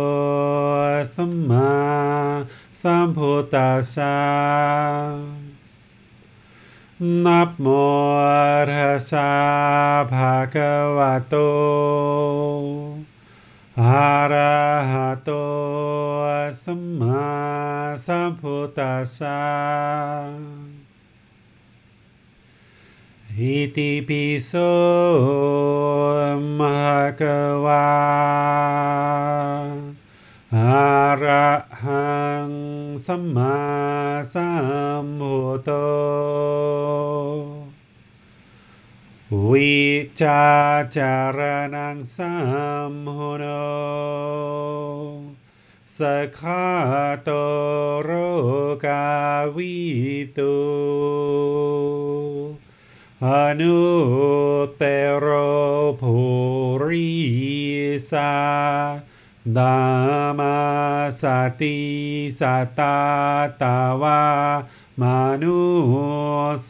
[2.75, 4.13] सम्भूतसा।
[7.03, 7.65] नमोर्हसा
[10.05, 11.49] भगवतो।
[13.79, 15.43] हरहतो
[16.53, 17.25] सम्मा
[17.97, 19.35] सम्भुतसा
[23.49, 24.67] इति पिसो
[26.59, 27.83] महकवा
[30.55, 32.51] हरहं
[32.99, 33.55] सम्मा
[34.35, 35.79] सम्भुतो
[39.51, 39.79] วิ
[40.23, 40.47] จา
[40.97, 41.41] จาร
[41.75, 42.35] ณังสั
[42.91, 43.45] มหุโน
[45.99, 46.01] ส
[46.39, 46.67] ขา
[47.23, 47.31] โต
[48.03, 48.11] โร
[48.85, 49.09] กา
[49.57, 49.77] วิ
[50.39, 50.59] ตุ
[53.25, 53.27] อ
[53.61, 53.81] นุ
[54.77, 54.83] เต
[55.19, 55.27] โร
[56.01, 56.17] ภู
[56.85, 57.11] ริ
[58.11, 58.35] สา
[59.57, 59.79] ดา
[60.39, 60.59] มา
[61.21, 61.23] ส
[61.61, 61.79] ติ
[62.41, 62.81] สัต
[63.61, 64.23] ตาวา
[65.01, 65.61] มานุ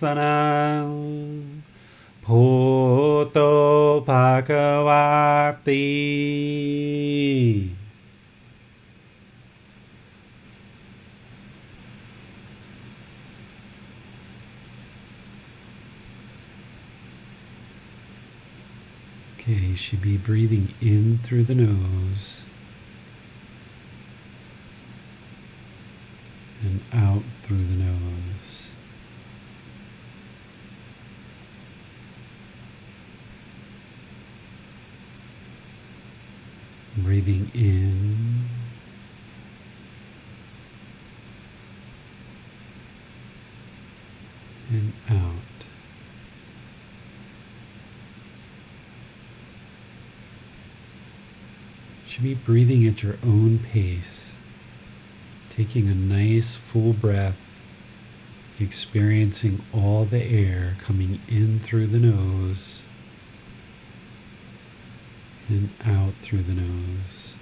[0.00, 0.40] สนั
[0.82, 1.57] ง
[2.28, 5.76] होतो भगवाति
[19.48, 22.44] Okay, you should be breathing in through the nose
[26.60, 28.17] and out through the nose.
[37.08, 38.44] Breathing in
[44.68, 45.66] and out.
[52.06, 54.34] should be breathing at your own pace,
[55.48, 57.56] taking a nice full breath,
[58.60, 62.84] experiencing all the air coming in through the nose
[65.48, 67.36] and out through the nose.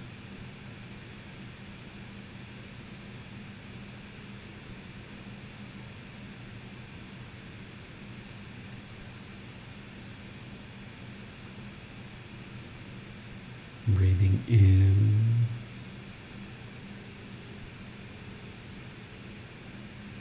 [13.88, 15.46] Breathing in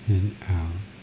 [0.07, 0.94] and out.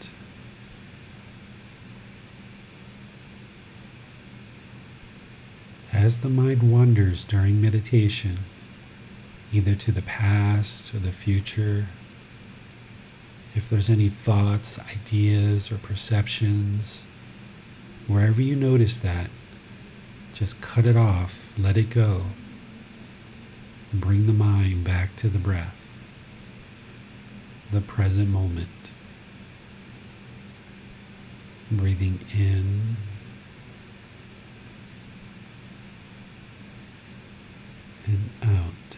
[6.03, 8.37] As the mind wanders during meditation,
[9.53, 11.87] either to the past or the future,
[13.55, 17.05] if there's any thoughts, ideas, or perceptions,
[18.07, 19.29] wherever you notice that,
[20.33, 22.25] just cut it off, let it go.
[23.93, 25.87] Bring the mind back to the breath,
[27.71, 28.91] the present moment.
[31.71, 32.97] Breathing in
[38.05, 38.97] and out.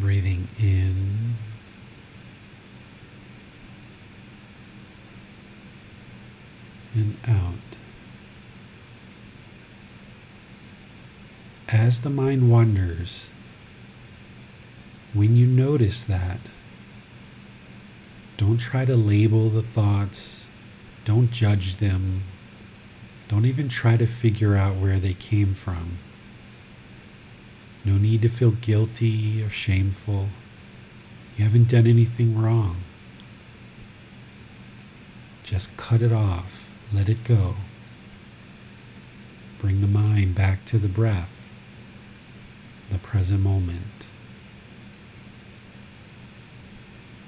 [0.00, 1.36] Breathing in
[6.94, 7.54] and out.
[11.68, 13.28] As the mind wanders,
[15.12, 16.40] when you notice that,
[18.40, 20.46] don't try to label the thoughts,
[21.04, 22.22] don't judge them,
[23.28, 25.98] don't even try to figure out where they came from.
[27.84, 30.28] No need to feel guilty or shameful.
[31.36, 32.78] You haven't done anything wrong.
[35.42, 36.66] Just cut it off.
[36.94, 37.56] Let it go.
[39.58, 41.30] Bring the mind back to the breath,
[42.90, 44.06] the present moment.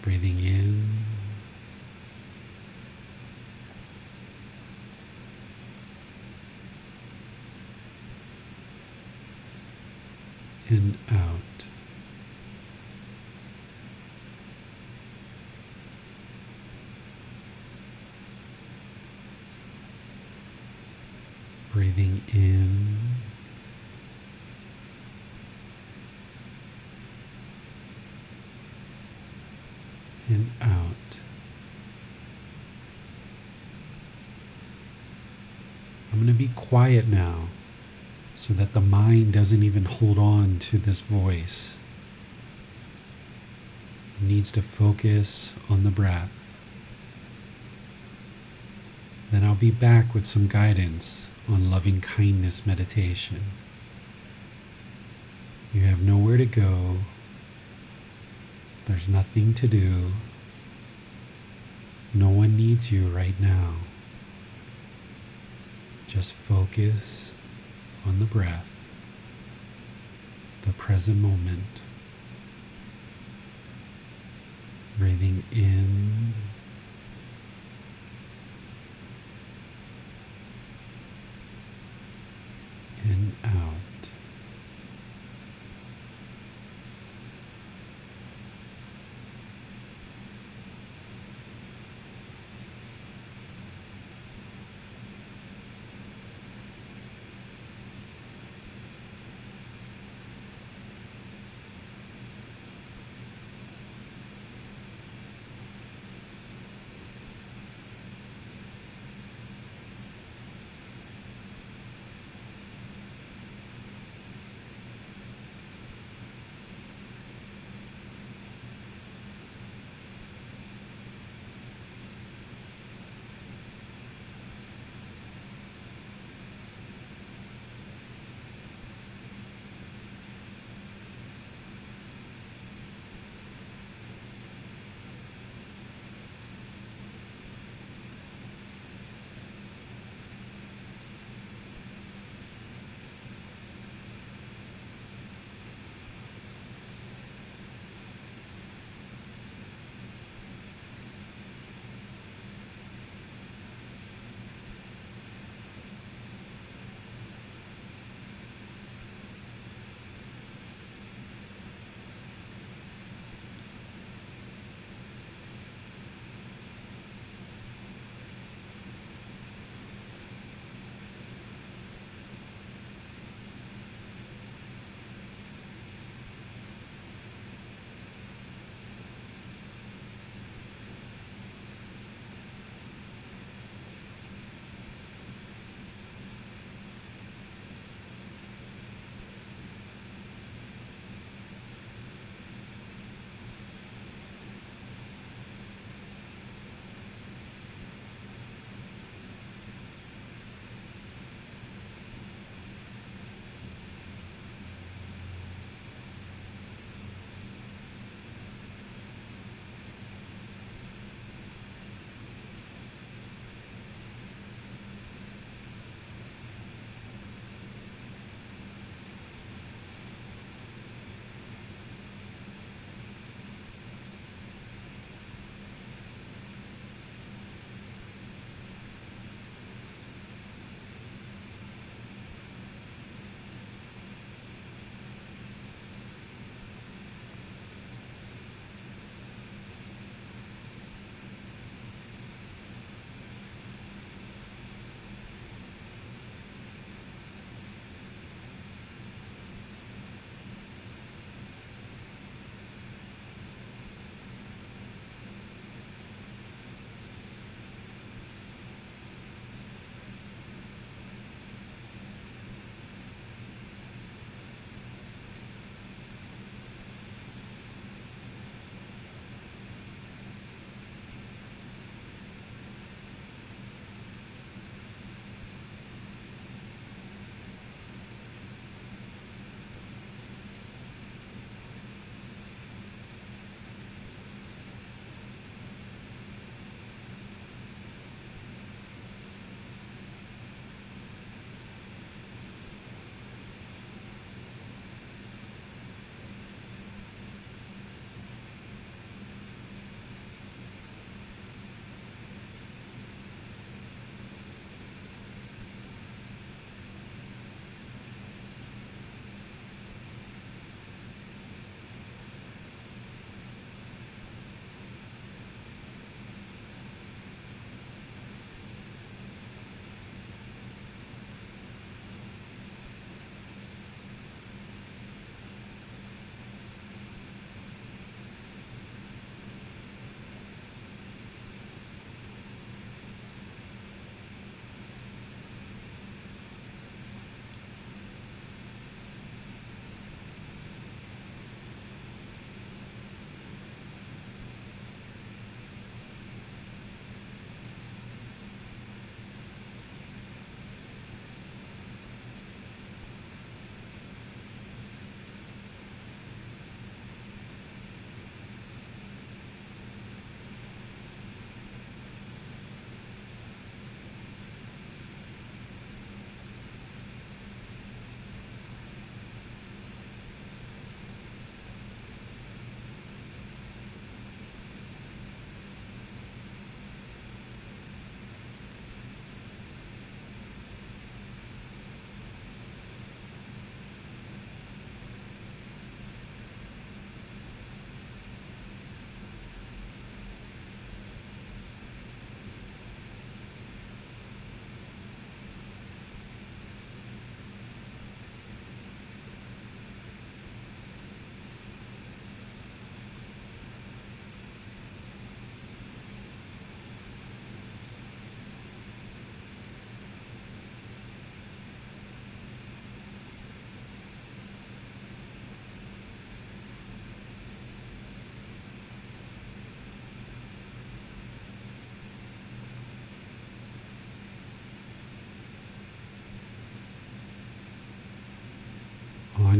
[0.00, 0.91] Breathing in
[10.72, 11.66] and out.
[21.74, 22.98] Breathing in
[30.28, 30.96] and out.
[36.10, 37.48] I'm going to be quiet now
[38.42, 41.76] so that the mind doesn't even hold on to this voice.
[44.16, 46.32] It needs to focus on the breath.
[49.30, 53.44] Then I'll be back with some guidance on loving kindness meditation.
[55.72, 56.96] You have nowhere to go.
[58.86, 60.10] There's nothing to do.
[62.12, 63.76] No one needs you right now.
[66.08, 67.30] Just focus
[68.06, 68.68] on the breath,
[70.62, 71.82] the present moment.
[74.98, 76.34] Breathing in
[83.04, 83.91] and out.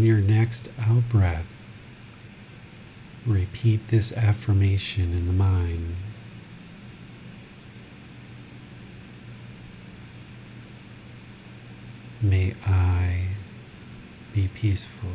[0.02, 1.46] On your next out breath,
[3.24, 5.94] repeat this affirmation in the mind.
[12.20, 13.28] May I
[14.34, 15.10] be peaceful.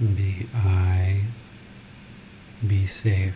[0.00, 1.24] May I
[2.64, 3.34] be safe.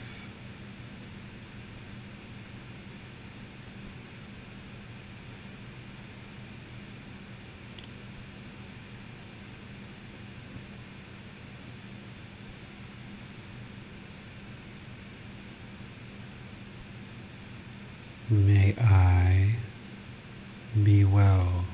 [18.30, 19.56] May I
[20.82, 21.66] be well.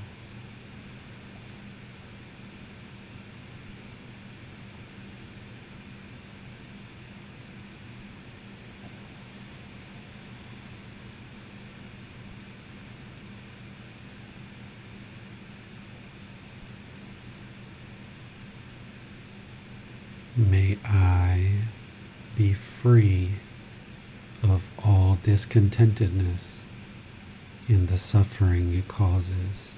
[20.38, 21.64] May I
[22.36, 23.32] be free
[24.40, 26.60] of all discontentedness
[27.68, 29.72] in the suffering it causes.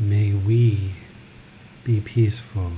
[0.00, 0.94] May we
[1.84, 2.72] be peaceful.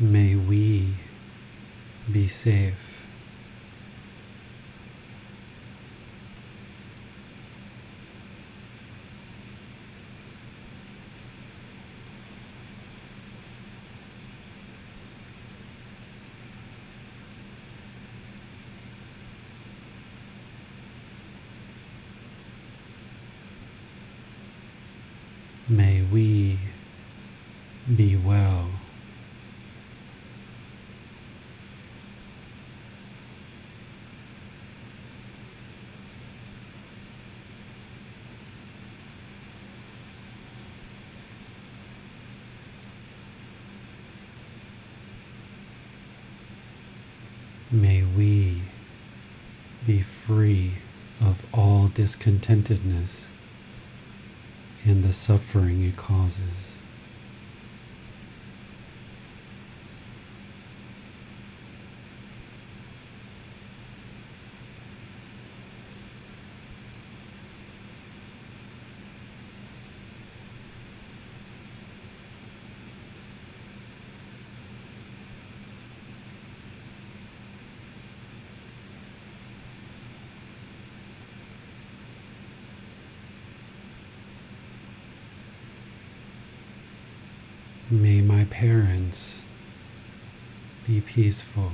[0.00, 0.88] May we
[2.26, 2.74] be safe.
[25.68, 26.58] May we
[27.94, 28.70] be well.
[47.72, 48.62] May we
[49.86, 50.74] be free
[51.20, 53.30] of all discontentedness
[54.84, 56.78] and the suffering it causes.
[87.88, 89.46] May my parents
[90.86, 91.72] be peaceful.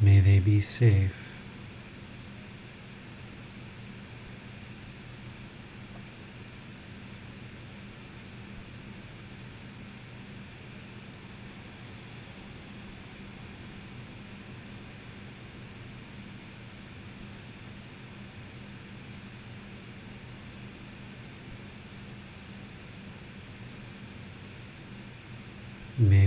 [0.00, 1.17] May they be safe.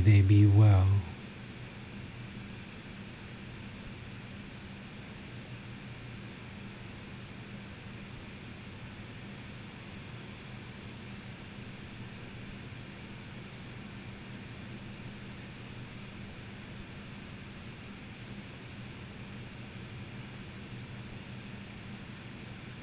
[0.01, 0.87] They be well.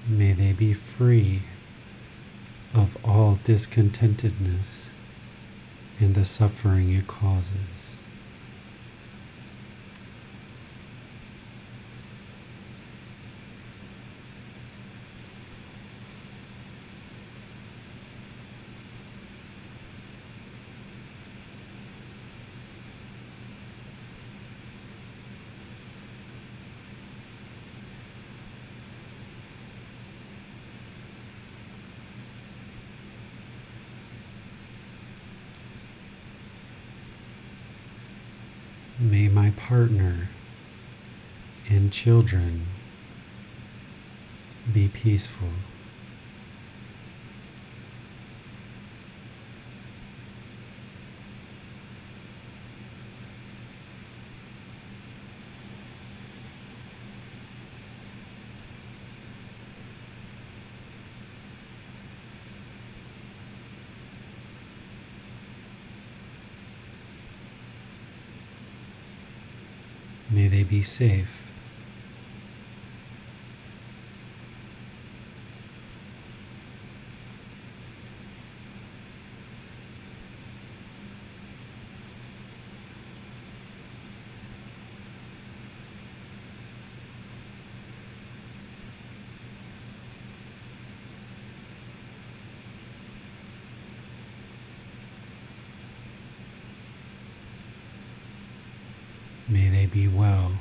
[0.06, 1.42] May they be free
[2.72, 4.88] of all discontentedness
[6.00, 7.96] and the suffering it causes.
[39.00, 40.28] May my partner
[41.70, 42.66] and children
[44.72, 45.48] be peaceful.
[70.30, 71.48] May they be safe.
[99.50, 100.57] May they be well.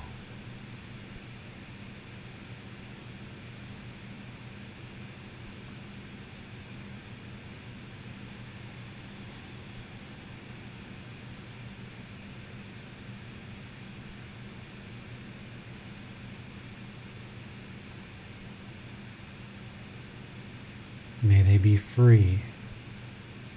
[21.57, 22.41] May be free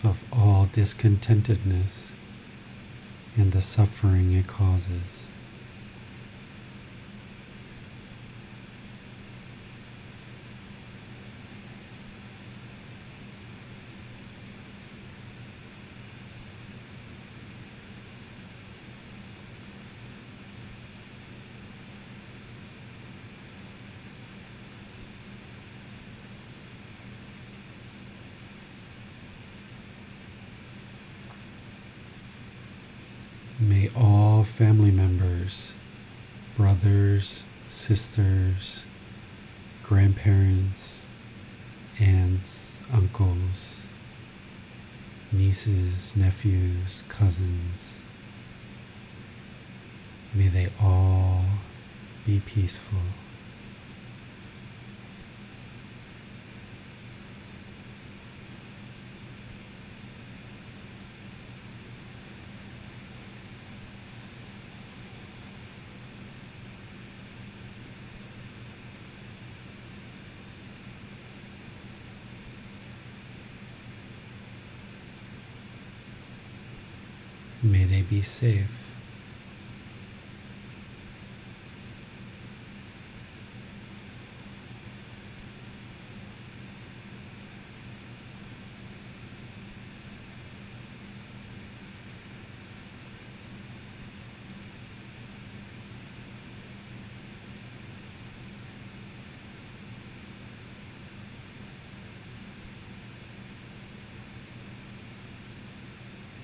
[0.02, 2.12] of all discontentedness
[3.36, 5.29] and the suffering it causes.
[34.60, 35.74] Family members,
[36.54, 38.84] brothers, sisters,
[39.82, 41.06] grandparents,
[41.98, 43.86] aunts, uncles,
[45.32, 47.94] nieces, nephews, cousins,
[50.34, 51.42] may they all
[52.26, 53.00] be peaceful.
[77.80, 78.68] May they be safe.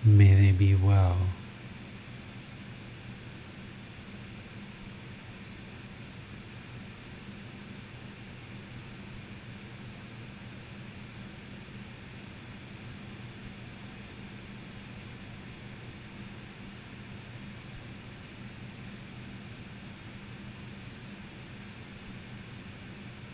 [0.04, 1.18] May they be well.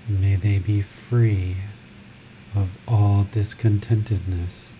[0.08, 1.56] May they be free
[2.54, 4.72] of all discontentedness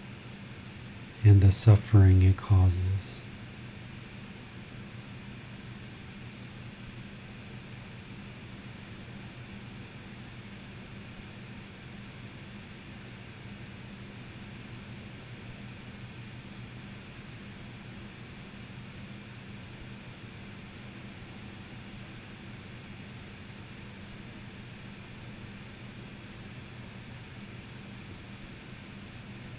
[1.24, 3.22] and the suffering it causes.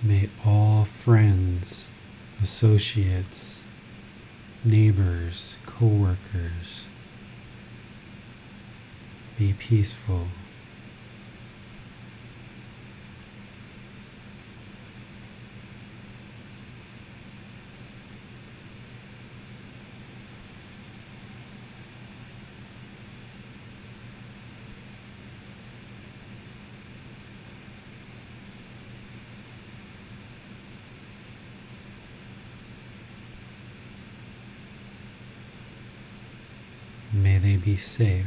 [0.05, 1.89] May all friends,
[2.64, 3.61] associates,
[4.64, 6.86] neighbors, co workers
[9.38, 10.26] be peaceful.
[37.14, 38.26] May they be safe.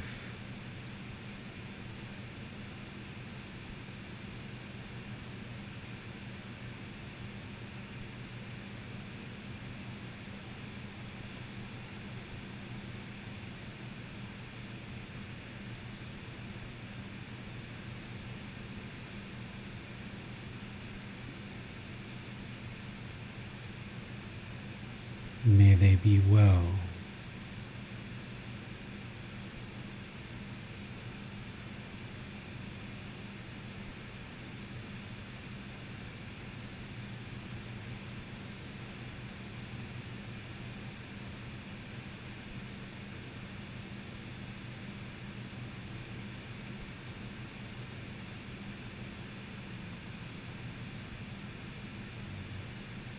[25.45, 26.63] May they be well.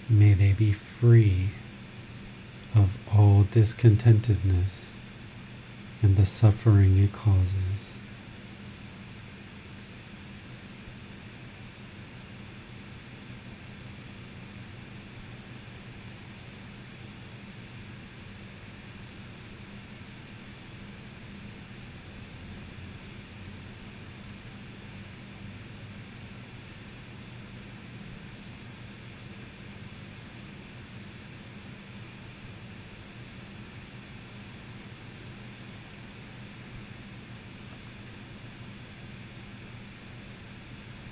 [0.09, 1.49] May they be free
[2.75, 4.91] of all discontentedness
[6.01, 7.95] and the suffering it causes.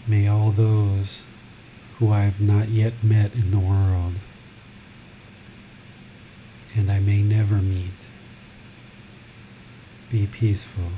[0.07, 1.23] May all those
[1.97, 4.15] who I have not yet met in the world,
[6.75, 8.09] and I may never meet,
[10.11, 10.91] be peaceful.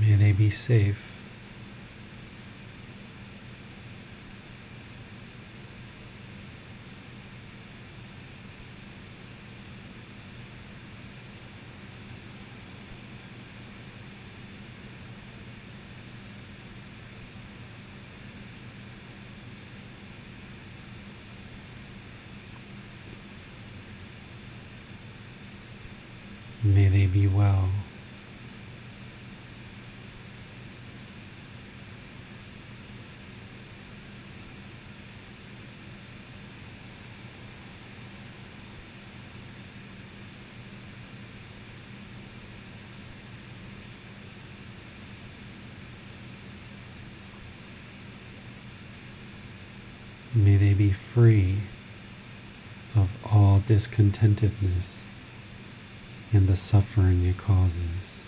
[0.00, 0.96] May they be safe.
[26.64, 27.67] May they be well.
[50.34, 51.58] May they be free
[52.94, 55.04] of all discontentedness
[56.32, 58.22] and the suffering it causes.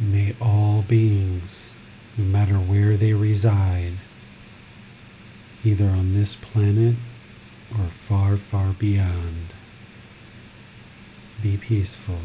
[0.00, 1.72] May all beings,
[2.16, 3.92] no matter where they reside,
[5.64, 6.96] either on this planet
[7.78, 9.54] or far, far beyond,
[11.40, 12.18] be peaceful.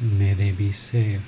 [0.00, 1.22] May they be safe.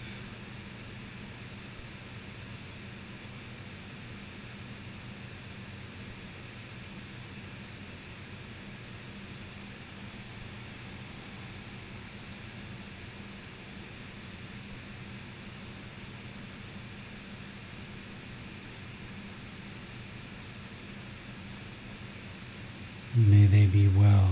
[23.17, 24.31] May they be well.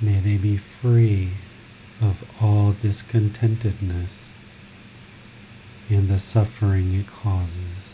[0.00, 1.30] May they be free
[2.00, 4.28] of all discontentedness
[5.88, 7.87] and the suffering it causes.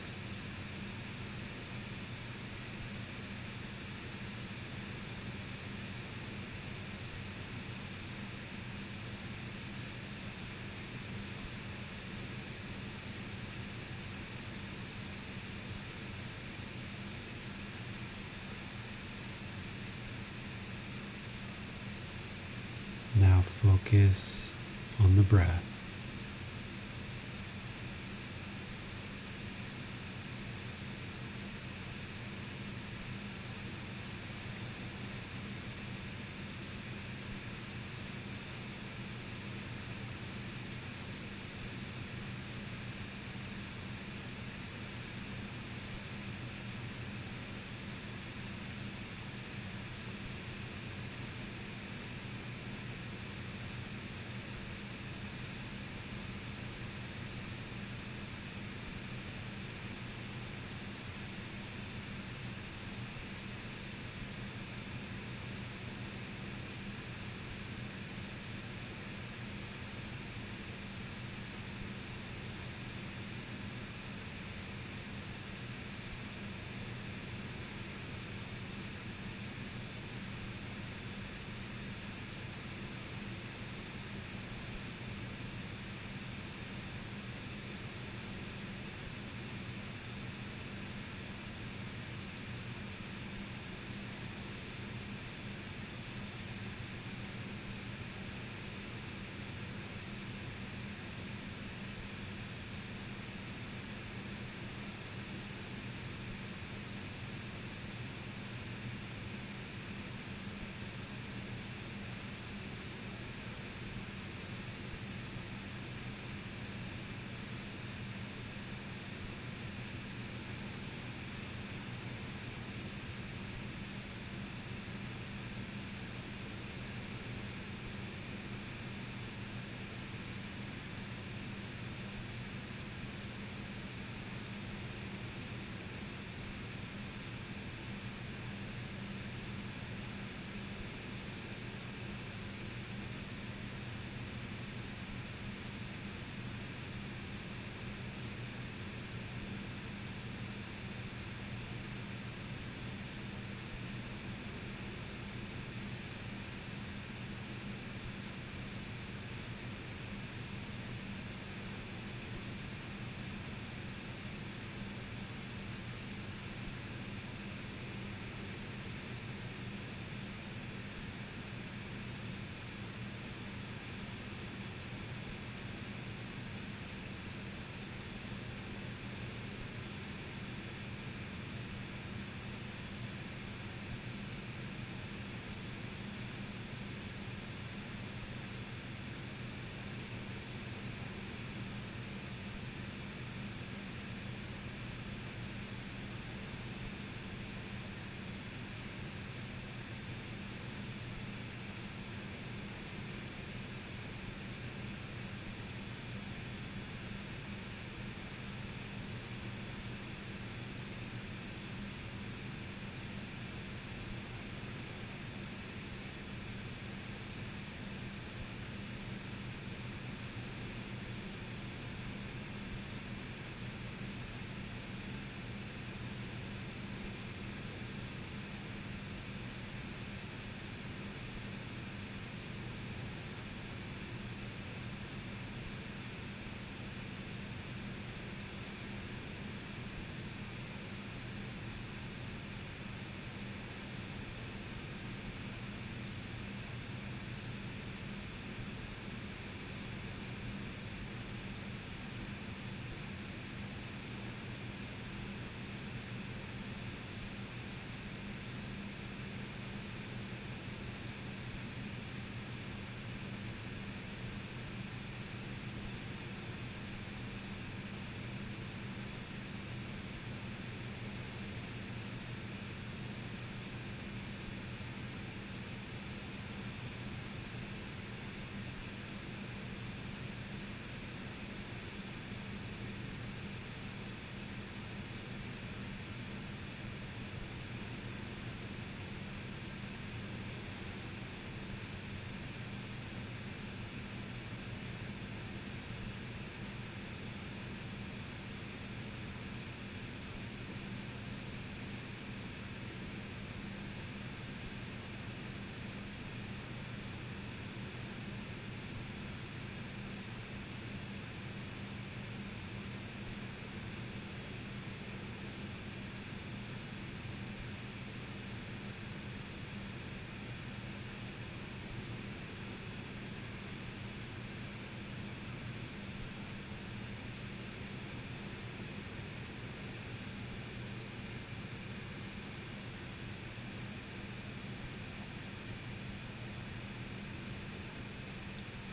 [23.16, 24.52] Now focus
[24.98, 25.73] on the breath.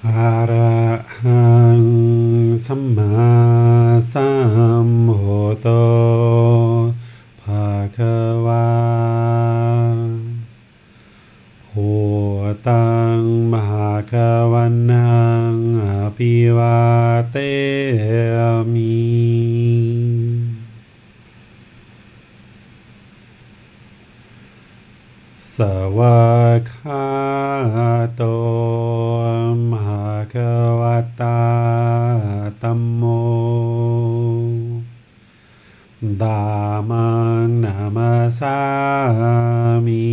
[0.07, 0.81] อะระ
[1.19, 1.83] หัง
[2.65, 3.13] สัมมา
[4.11, 4.29] สั
[4.87, 5.67] มพุทโธ
[7.41, 8.71] ภะคะวา
[11.67, 11.89] พุ
[12.67, 13.19] ตัง
[13.51, 15.19] มหาคะวันั
[15.51, 15.87] งอ
[16.17, 16.79] ภิวา
[17.31, 17.37] เต
[18.73, 19.01] มิ
[25.55, 25.57] ส
[25.97, 26.21] วา
[26.57, 27.00] กขา
[38.30, 38.56] มาสา
[39.86, 40.06] มิ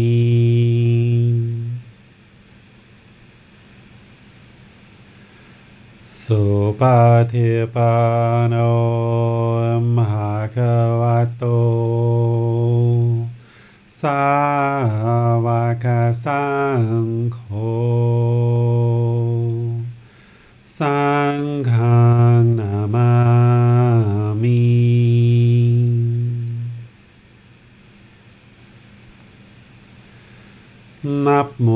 [31.26, 31.68] นับโม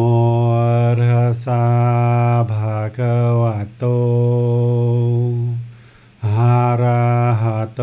[1.01, 1.65] ตัสสะ
[2.51, 3.85] ภะคะวะโต
[6.27, 7.07] อะระ
[7.43, 7.83] หะโต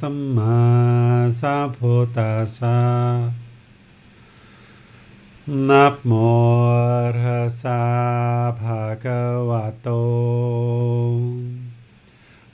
[0.00, 0.58] สัมมา
[1.40, 2.80] สัมพุทธัสสะ
[5.68, 6.12] นับโม
[7.16, 7.82] ตัสสะ
[8.60, 9.88] ภะคะวะโต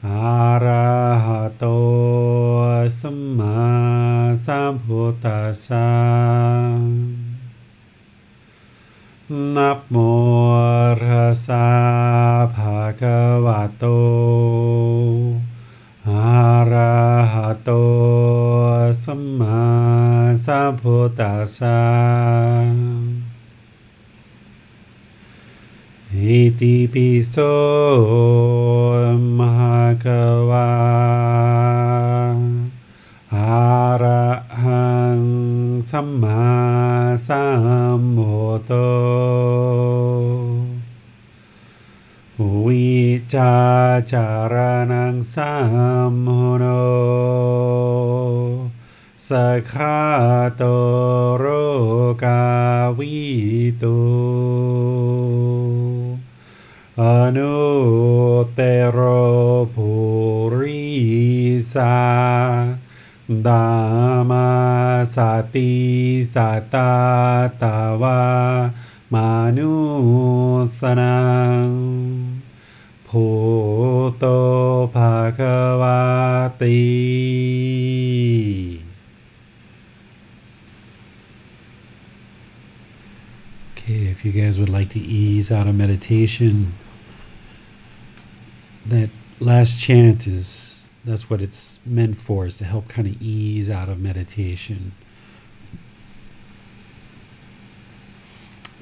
[0.06, 0.88] อะระ
[1.24, 1.64] หะโต
[3.00, 3.58] สัมมา
[4.46, 7.25] สัมพุทธัสสะ
[9.56, 9.96] นับโม
[11.02, 11.68] ตัสสะ
[12.54, 13.84] ภะคะวะโต
[16.08, 16.38] อะ
[16.72, 16.96] ระ
[17.32, 17.70] หะโต
[19.04, 19.64] สัมมา
[20.44, 21.82] สัมพุทธัสสะ
[26.12, 27.36] อิติปิโส
[29.38, 30.70] มหะคะวะ
[33.34, 33.66] อะ
[34.02, 34.26] ระ
[34.62, 35.20] หัง
[35.90, 36.85] สัมมา
[37.27, 37.45] สั
[37.99, 38.71] มพุทโธ
[42.65, 42.91] วิ
[63.30, 68.00] दामा सती सता तव
[69.12, 71.08] मानुसना।
[73.06, 76.76] भूतो Bhagwati.
[83.72, 86.74] Okay, if you guys would like to ease out of meditation,
[88.84, 90.75] that last chant is
[91.06, 94.92] that's what it's meant for is to help kind of ease out of meditation.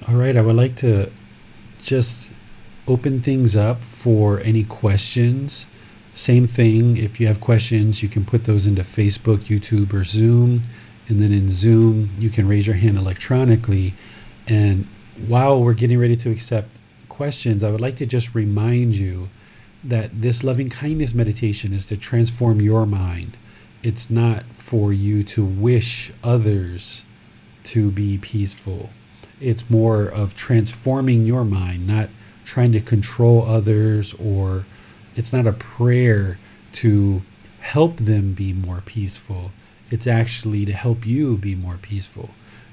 [0.09, 1.11] All right, I would like to
[1.83, 2.31] just
[2.89, 5.67] open things up for any questions.
[6.15, 10.63] Same thing, if you have questions, you can put those into Facebook, YouTube, or Zoom.
[11.09, 13.95] And then in Zoom, you can raise your hand electronically.
[14.47, 14.87] And
[15.27, 16.69] while we're getting ready to accept
[17.09, 19.29] questions, I would like to just remind you
[19.85, 23.37] that this loving kindness meditation is to transform your mind.
[23.83, 27.05] It's not for you to wish others
[27.65, 28.91] to be peaceful.
[29.41, 32.09] It's more of transforming your mind, not
[32.45, 34.65] trying to control others, or
[35.17, 36.39] it's not a prayer
[36.73, 37.23] to
[37.61, 39.53] help them be more peaceful.
[39.91, 42.31] It's actually to help you be more peaceful.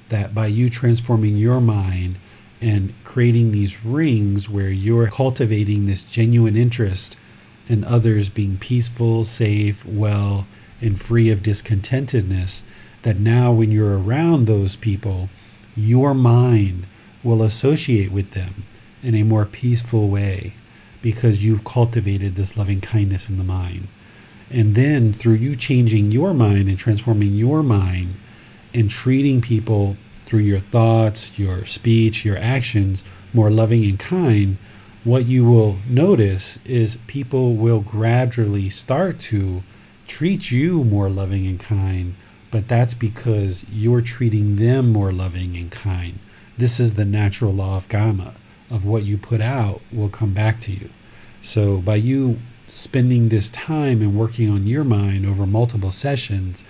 [0.09, 2.17] That by you transforming your mind
[2.61, 7.17] and creating these rings where you're cultivating this genuine interest
[7.67, 10.45] in others being peaceful, safe, well,
[10.79, 12.61] and free of discontentedness,
[13.01, 15.29] that now when you're around those people,
[15.75, 16.85] your mind
[17.23, 18.65] will associate with them
[19.01, 20.53] in a more peaceful way
[21.01, 23.87] because you've cultivated this loving kindness in the mind.
[24.51, 28.15] And then through you changing your mind and transforming your mind
[28.73, 29.97] and treating people
[30.31, 33.03] through your thoughts, your speech, your actions
[33.33, 34.57] more loving and kind,
[35.03, 39.61] what you will notice is people will gradually start to
[40.07, 42.15] treat you more loving and kind,
[42.49, 46.17] but that's because you're treating them more loving and kind.
[46.57, 48.35] This is the natural law of Kamma
[48.69, 50.89] of what you put out will come back to you.
[51.41, 52.39] So by you
[52.69, 56.63] spending this time and working on your mind over multiple sessions,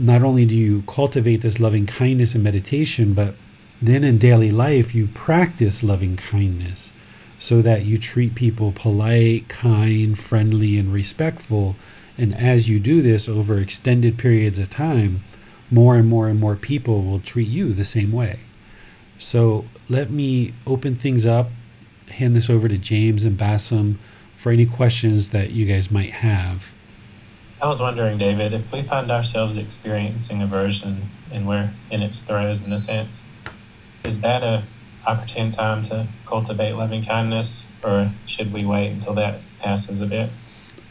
[0.00, 3.34] not only do you cultivate this loving kindness in meditation, but
[3.82, 6.92] then in daily life you practice loving kindness.
[7.40, 11.74] so that you treat people polite, kind, friendly, and respectful.
[12.18, 15.24] And as you do this over extended periods of time,
[15.70, 18.40] more and more and more people will treat you the same way.
[19.18, 21.50] So let me open things up,
[22.08, 23.98] hand this over to James and Bassam
[24.36, 26.66] for any questions that you guys might have.
[27.62, 32.62] I was wondering, David, if we find ourselves experiencing aversion and we're in its throes
[32.62, 33.24] in a sense,
[34.02, 34.64] is that a
[35.06, 40.30] opportune time to cultivate loving kindness, or should we wait until that passes a bit?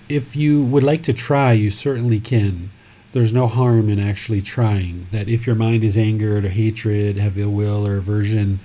[0.10, 2.72] If you would like to try, you certainly can.
[3.14, 5.08] There's no harm in actually trying.
[5.12, 8.60] That if your mind is angered or hatred, have ill will or aversion,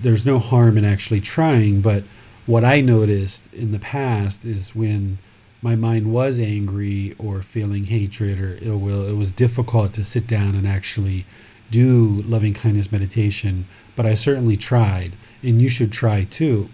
[0.00, 1.82] there's no harm in actually trying.
[1.82, 2.02] But
[2.46, 5.18] what I noticed in the past is when
[5.60, 10.26] my mind was angry or feeling hatred or ill will, it was difficult to sit
[10.26, 11.26] down and actually
[11.70, 13.66] do loving kindness meditation,
[13.96, 15.12] but I certainly tried,
[15.42, 16.68] and you should try too.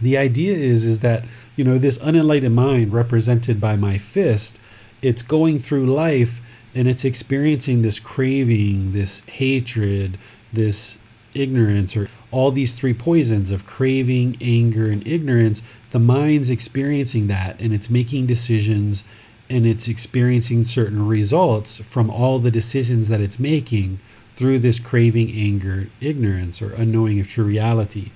[0.00, 1.24] The idea is is that,
[1.56, 4.60] you know, this unenlightened mind represented by my fist,
[5.00, 6.40] it's going through life
[6.74, 10.18] and it's experiencing this craving, this hatred,
[10.52, 10.98] this
[11.34, 15.62] ignorance or all these three poisons of craving, anger, and ignorance,
[15.92, 19.04] the mind's experiencing that and it's making decisions
[19.50, 24.00] and it's experiencing certain results from all the decisions that it's making
[24.34, 28.10] through this craving, anger, ignorance, or unknowing of true reality.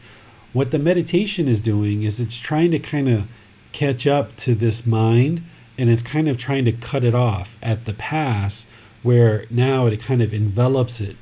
[0.54, 3.28] What the meditation is doing is it's trying to kind of
[3.72, 5.42] catch up to this mind
[5.76, 8.66] and it's kind of trying to cut it off at the pass
[9.02, 11.16] where now it kind of envelops it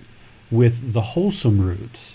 [0.53, 2.15] with the wholesome roots.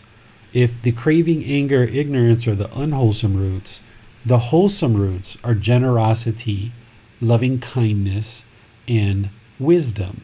[0.54, 3.82] If the craving, anger, ignorance are the unwholesome roots,
[4.26, 6.74] the wholesome roots are generosity,
[7.22, 8.46] loving kindness,
[8.88, 9.30] and
[9.60, 10.24] wisdom.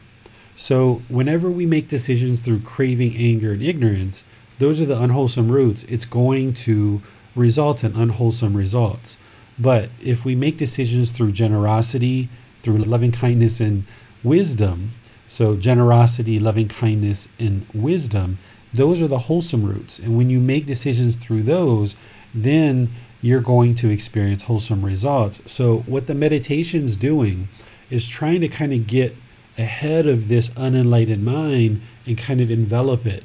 [0.56, 4.24] So, whenever we make decisions through craving, anger, and ignorance,
[4.60, 5.84] those are the unwholesome roots.
[5.90, 7.02] It's going to
[7.36, 9.18] result in unwholesome results.
[9.60, 12.30] But if we make decisions through generosity,
[12.62, 13.86] through loving kindness and
[14.24, 14.92] wisdom,
[15.28, 18.38] so generosity, loving kindness, and wisdom,
[18.74, 20.00] those are the wholesome roots.
[20.00, 21.96] And when you make decisions through those,
[22.34, 22.90] then
[23.26, 25.42] you're going to experience wholesome results.
[25.48, 27.48] So, what the meditation's doing
[27.90, 29.16] is trying to kind of get
[29.58, 33.24] ahead of this unenlightened mind and kind of envelop it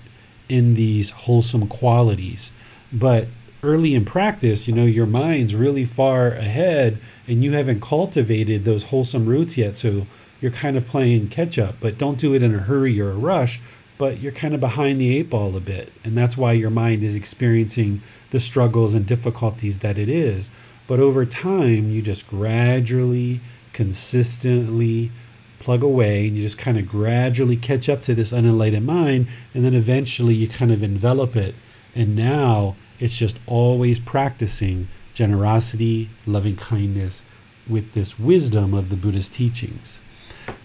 [0.49, 2.51] in these wholesome qualities.
[2.91, 3.29] But
[3.63, 6.99] early in practice, you know, your mind's really far ahead
[7.29, 9.77] and you haven't cultivated those wholesome roots yet.
[9.77, 10.07] So
[10.41, 13.17] you're kind of playing catch up, but don't do it in a hurry or a
[13.17, 13.61] rush.
[14.01, 15.93] But you're kind of behind the eight ball a bit.
[16.05, 18.01] And that's why your mind is experiencing
[18.31, 20.51] the struggles and difficulties that it is.
[20.87, 23.43] But over time, you just gradually,
[23.75, 25.13] consistently,
[25.59, 29.67] plug away and you just kind of gradually catch up to this unenlightened mind and
[29.67, 31.55] then eventually you kind of envelop it
[31.95, 37.23] and now it's just always practicing generosity loving kindness
[37.69, 40.01] with this wisdom of the buddhist teachings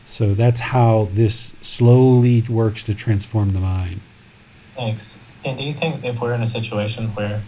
[0.06, 4.02] so that's how this slowly works to transform the mind.
[4.76, 5.19] Thanks.
[5.44, 7.41] And do you think if we're in a situation where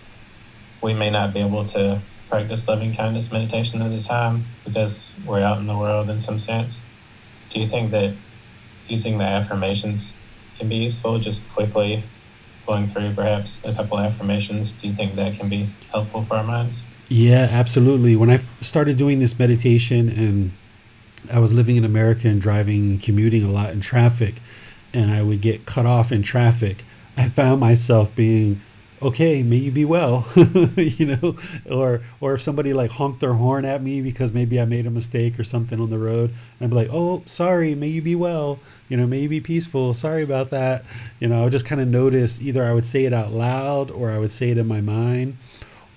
[0.82, 5.42] we may not be able to practice loving kindness meditation at the time because we're
[5.42, 6.82] out in the world in some sense
[7.50, 8.14] do you think that
[8.88, 10.16] using the affirmations
[10.58, 11.20] can be useful?
[11.20, 12.04] Just quickly
[12.66, 16.44] going through perhaps a couple affirmations do you think that can be helpful for our
[16.44, 16.84] minds?
[17.08, 18.16] Yeah absolutely.
[18.16, 20.52] When i started doing this meditation and
[21.32, 24.36] i was living in america and driving commuting a lot in traffic
[24.94, 26.84] and i would get cut off in traffic.
[27.18, 28.62] I found myself being
[29.00, 30.26] okay, may you be well,
[30.76, 31.36] you know,
[31.70, 34.92] or or if somebody like honked their horn at me because maybe I made a
[34.92, 38.60] mistake or something on the road, I'd be like, oh, sorry, may you be well,
[38.90, 40.86] you know, may you be peaceful, sorry about that,
[41.20, 43.92] you know, I would just kind of notice either I would say it out loud
[43.92, 45.38] or I would say it in my mind,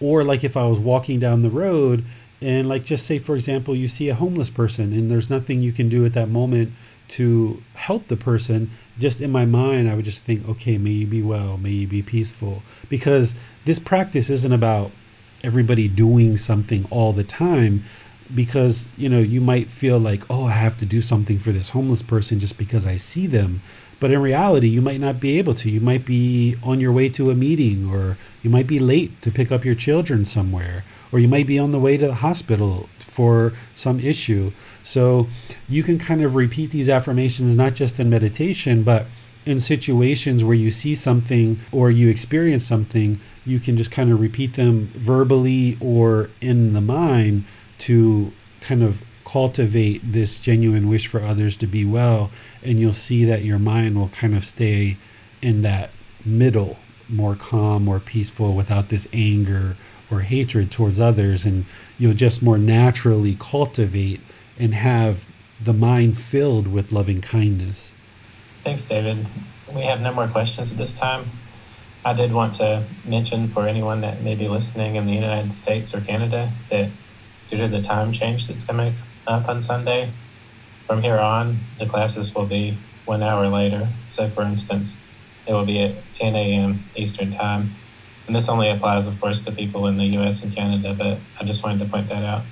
[0.01, 2.05] or like if I was walking down the road
[2.41, 5.73] and like just say for example you see a homeless person and there's nothing you
[5.73, 6.73] can do at that moment
[7.11, 11.07] to help the person, just in my mind, I would just think, okay, may you
[11.07, 12.63] be well, may you be peaceful.
[12.89, 13.35] Because
[13.65, 14.93] this practice isn't about
[15.43, 17.85] everybody doing something all the time.
[18.33, 21.71] Because, you know, you might feel like, oh, I have to do something for this
[21.71, 23.61] homeless person just because I see them.
[24.01, 25.71] But in reality, you might not be able to.
[25.71, 29.31] You might be on your way to a meeting, or you might be late to
[29.31, 32.89] pick up your children somewhere, or you might be on the way to the hospital
[32.99, 34.53] for some issue.
[34.83, 35.29] So
[35.69, 39.07] you can kind of repeat these affirmations not just in meditation, but
[39.45, 44.21] in situations where you see something or you experience something, you can just kind of
[44.21, 47.45] repeat them verbally or in the mind
[47.79, 52.31] to kind of cultivate this genuine wish for others to be well.
[52.63, 54.99] And you'll see that your mind will kind of stay
[55.41, 55.91] in that
[56.25, 56.79] middle,
[57.09, 59.77] more calm, more peaceful without this anger
[60.11, 61.65] or hatred towards others, and
[61.99, 64.21] you'll just more naturally cultivate
[64.59, 65.25] and have
[65.63, 67.93] the mind filled with loving kindness.
[68.65, 69.27] Thanks, David.
[69.73, 71.31] We have no more questions at this time.
[72.05, 75.95] I did want to mention for anyone that may be listening in the United States
[75.95, 76.91] or Canada that
[77.51, 78.95] due to the time change that's coming
[79.27, 80.11] up on Sunday,
[80.91, 83.89] from here on, the classes will be one hour later.
[84.09, 84.97] So, for instance,
[85.47, 86.83] it will be at 10 a.m.
[86.97, 87.73] Eastern Time.
[88.27, 91.45] And this only applies, of course, to people in the US and Canada, but I
[91.45, 92.43] just wanted to point that out.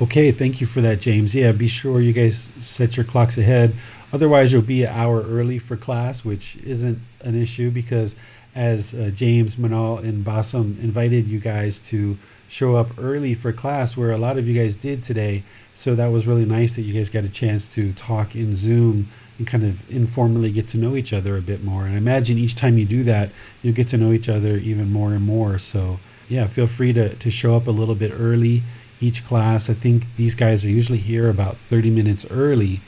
[0.00, 1.34] Okay, thank you for that, James.
[1.34, 3.74] Yeah, be sure you guys set your clocks ahead.
[4.12, 8.14] Otherwise, you'll be an hour early for class, which isn't an issue because
[8.54, 12.16] as uh, James, Manal, and Bassam invited you guys to
[12.48, 15.42] show up early for class, where a lot of you guys did today.
[15.72, 19.08] So that was really nice that you guys got a chance to talk in Zoom
[19.38, 21.84] and kind of informally get to know each other a bit more.
[21.86, 23.30] And I imagine each time you do that,
[23.62, 25.58] you'll get to know each other even more and more.
[25.58, 25.98] So
[26.28, 28.62] yeah, feel free to, to show up a little bit early
[29.00, 29.68] each class.
[29.68, 32.80] I think these guys are usually here about 30 minutes early.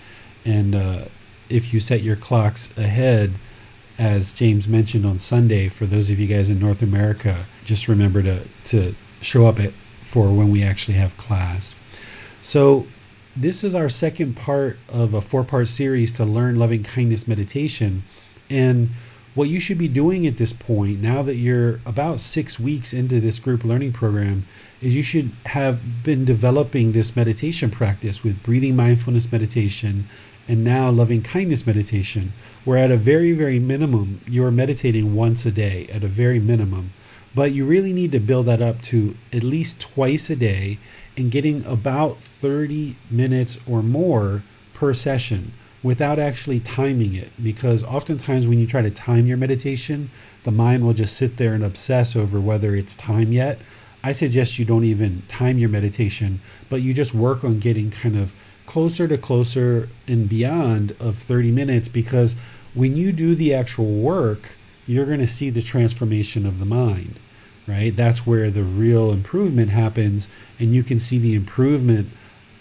[0.45, 1.07] And uh,
[1.49, 3.35] if you set your clocks ahead,
[3.99, 8.23] as James mentioned on Sunday, for those of you guys in North America, just remember
[8.23, 9.73] to, to show up at,
[10.05, 11.75] for when we actually have class.
[12.43, 12.87] So,
[13.39, 18.03] this is our second part of a four part series to learn loving kindness meditation.
[18.49, 18.91] And
[19.35, 23.21] what you should be doing at this point, now that you're about six weeks into
[23.21, 24.47] this group learning program,
[24.81, 30.09] is you should have been developing this meditation practice with breathing mindfulness meditation
[30.49, 32.33] and now loving kindness meditation,
[32.65, 36.39] where at a very, very minimum, you are meditating once a day, at a very
[36.39, 36.93] minimum.
[37.35, 40.79] But you really need to build that up to at least twice a day
[41.17, 44.43] and getting about 30 minutes or more
[44.73, 45.53] per session
[45.83, 47.31] without actually timing it.
[47.43, 50.11] Because oftentimes, when you try to time your meditation,
[50.45, 53.59] the mind will just sit there and obsess over whether it's time yet.
[54.03, 58.17] I suggest you don't even time your meditation, but you just work on getting kind
[58.17, 58.33] of
[58.67, 62.37] closer to closer and beyond of 30 minutes because
[62.75, 64.51] when you do the actual work,
[64.87, 67.19] you're going to see the transformation of the mind,
[67.67, 67.97] right?
[67.97, 70.29] That's where the real improvement happens,
[70.59, 72.11] and you can see the improvement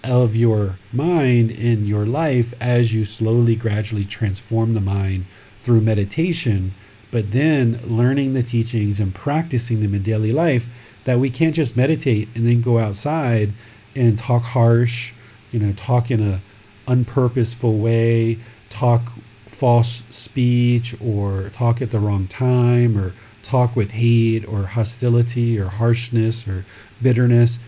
[0.03, 5.26] of your mind in your life as you slowly, gradually transform the mind
[5.64, 6.73] through meditation,
[7.11, 10.68] but then learning the teachings and practicing them in daily life.
[11.06, 13.53] That we can't just meditate and then go outside
[13.95, 15.14] and talk harsh
[15.51, 16.41] you know, talk in a
[16.88, 18.39] unpurposeful way,
[18.69, 19.11] talk
[19.47, 25.67] false speech, or talk at the wrong time, or talk with hate or hostility or
[25.67, 26.65] harshness or
[27.01, 27.59] bitterness.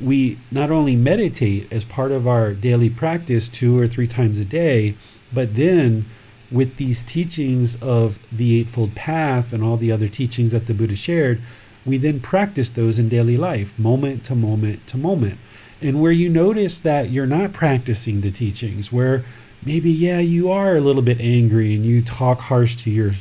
[0.00, 4.44] We not only meditate as part of our daily practice two or three times a
[4.44, 4.96] day,
[5.32, 6.06] but then
[6.50, 10.96] with these teachings of the Eightfold Path and all the other teachings that the Buddha
[10.96, 11.40] shared,
[11.86, 15.38] we then practice those in daily life, moment to moment to moment
[15.80, 19.24] and where you notice that you're not practicing the teachings, where
[19.64, 23.12] maybe, yeah, you are a little bit angry and you talk harsh to your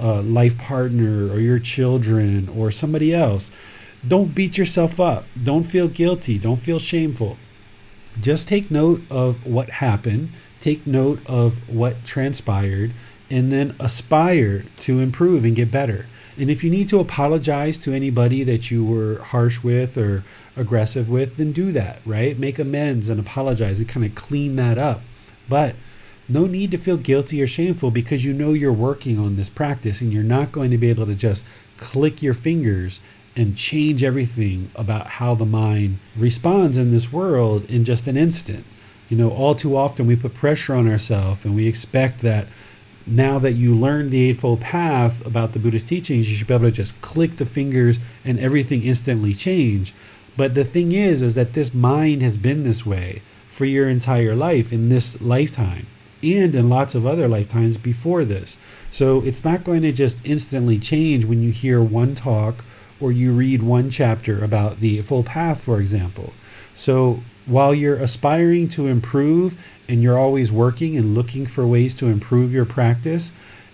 [0.00, 3.50] uh, life partner or your children or somebody else,
[4.06, 5.24] don't beat yourself up.
[5.42, 6.38] Don't feel guilty.
[6.38, 7.36] Don't feel shameful.
[8.20, 10.30] Just take note of what happened,
[10.60, 12.92] take note of what transpired,
[13.30, 16.06] and then aspire to improve and get better.
[16.38, 20.24] And if you need to apologize to anybody that you were harsh with or
[20.56, 22.38] aggressive with, then do that, right?
[22.38, 25.00] Make amends and apologize and kind of clean that up.
[25.48, 25.74] But
[26.28, 30.00] no need to feel guilty or shameful because you know you're working on this practice
[30.00, 31.44] and you're not going to be able to just
[31.78, 33.00] click your fingers
[33.34, 38.64] and change everything about how the mind responds in this world in just an instant.
[39.08, 42.46] You know, all too often we put pressure on ourselves and we expect that
[43.10, 46.66] now that you learned the Eightfold Path about the Buddhist teachings, you should be able
[46.66, 49.94] to just click the fingers and everything instantly change.
[50.36, 54.36] But the thing is, is that this mind has been this way for your entire
[54.36, 55.86] life in this lifetime
[56.22, 58.56] and in lots of other lifetimes before this.
[58.90, 62.64] So it's not going to just instantly change when you hear one talk
[63.00, 66.32] or you read one chapter about the Eightfold Path, for example.
[66.74, 69.56] So while you're aspiring to improve
[69.88, 73.32] and you're always working and looking for ways to improve your practice,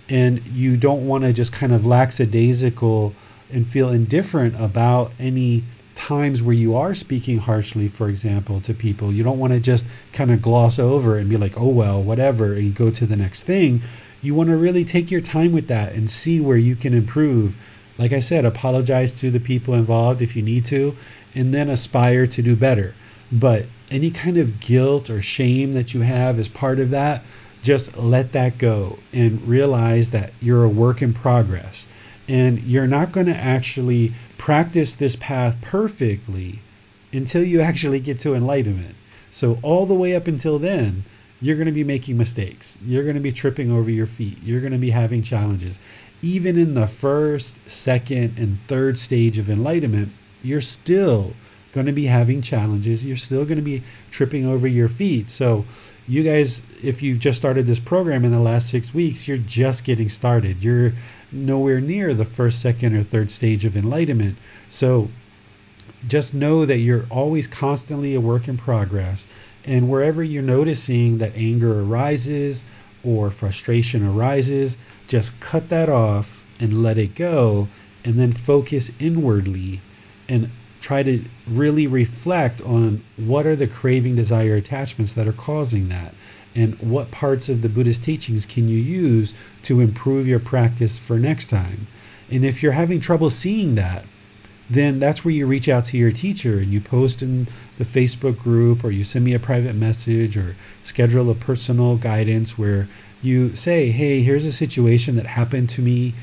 [0.08, 3.14] and you don't want to just kind of lackadaisical
[3.50, 5.64] and feel indifferent about any
[5.94, 9.12] times where you are speaking harshly, for example, to people.
[9.12, 12.52] You don't want to just kind of gloss over and be like, oh, well, whatever,
[12.52, 13.82] and go to the next thing.
[14.20, 17.56] You want to really take your time with that and see where you can improve.
[17.96, 20.96] Like I said, apologize to the people involved if you need to,
[21.34, 22.94] and then aspire to do better.
[23.30, 27.22] But any kind of guilt or shame that you have as part of that,
[27.62, 31.86] just let that go and realize that you're a work in progress.
[32.28, 36.58] And you're not going to actually practice this path perfectly
[37.12, 38.96] until you actually get to enlightenment.
[39.30, 41.04] So, all the way up until then,
[41.40, 42.76] you're going to be making mistakes.
[42.84, 44.38] You're going to be tripping over your feet.
[44.42, 45.78] You're going to be having challenges.
[46.22, 50.12] Even in the first, second, and third stage of enlightenment,
[50.42, 51.34] you're still
[51.74, 53.04] going to be having challenges.
[53.04, 53.82] You're still going to be
[54.12, 55.28] tripping over your feet.
[55.28, 55.66] So,
[56.06, 59.84] you guys, if you've just started this program in the last six weeks, you're just
[59.84, 60.62] getting started.
[60.62, 60.92] You're
[61.32, 64.38] nowhere near the first, second, or third stage of enlightenment.
[64.68, 65.08] So,
[66.06, 69.26] just know that you're always constantly a work in progress.
[69.64, 72.64] And wherever you're noticing that anger arises
[73.02, 74.78] or frustration arises,
[75.08, 77.68] just cut that off and let it go,
[78.04, 79.80] and then focus inwardly
[80.28, 80.50] and
[80.84, 86.12] try to really reflect on what are the craving, desire, attachments that are causing that,
[86.54, 89.32] and what parts of the Buddhist teachings can you use
[89.62, 91.86] to improve your practice for next time.
[92.30, 94.04] And if you're having trouble seeing that,
[94.68, 97.48] then that's where you reach out to your teacher and you post in
[97.78, 102.58] the Facebook group or you send me a private message or schedule a personal guidance
[102.58, 102.86] where
[103.22, 106.14] you say, hey, here's a situation that happened to me.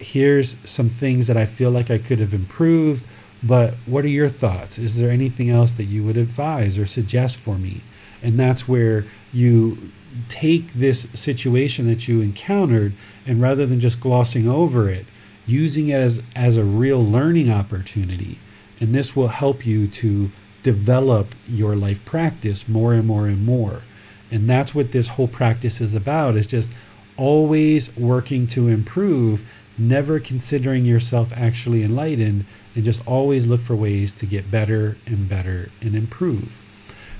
[0.00, 3.04] Here's some things that I feel like I could have improved
[3.42, 4.78] but what are your thoughts?
[4.78, 7.80] Is there anything else that you would advise or suggest for me?
[8.22, 9.90] And that's where you
[10.28, 12.92] take this situation that you encountered
[13.26, 15.06] and rather than just glossing over it,
[15.46, 18.38] using it as, as a real learning opportunity.
[18.80, 20.30] And this will help you to
[20.62, 23.82] develop your life practice more and more and more.
[24.30, 26.70] And that's what this whole practice is about is just
[27.16, 29.44] always working to improve,
[29.78, 32.44] never considering yourself actually enlightened
[32.74, 36.62] and just always look for ways to get better and better and improve.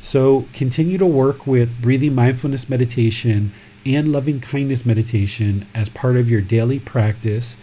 [0.00, 3.52] So continue to work with breathing mindfulness meditation
[3.86, 7.56] and loving kindness meditation as part of your daily practice.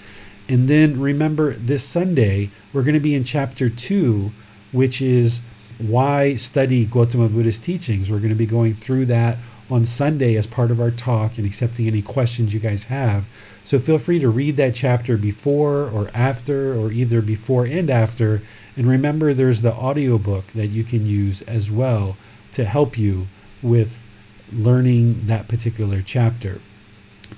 [0.48, 4.32] And then remember, this Sunday, we're going to be in chapter two,
[4.72, 5.42] which is
[5.78, 8.10] why study Gautama Buddha's teachings.
[8.10, 9.38] We're going to be going through that
[9.70, 13.26] on Sunday as part of our talk and accepting any questions you guys have.
[13.64, 18.42] So feel free to read that chapter before or after, or either before and after.
[18.76, 22.18] And remember, there's the audiobook that you can use as well
[22.54, 23.28] to help you
[23.62, 24.06] with
[24.52, 26.62] learning that particular chapter.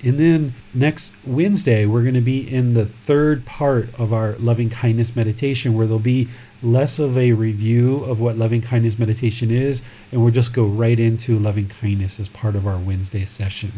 [0.02, 4.70] And then next Wednesday, we're going to be in the third part of our loving
[4.70, 6.28] kindness meditation, where there'll be
[6.62, 10.98] less of a review of what loving kindness meditation is, and we'll just go right
[10.98, 13.72] into loving kindness as part of our Wednesday session.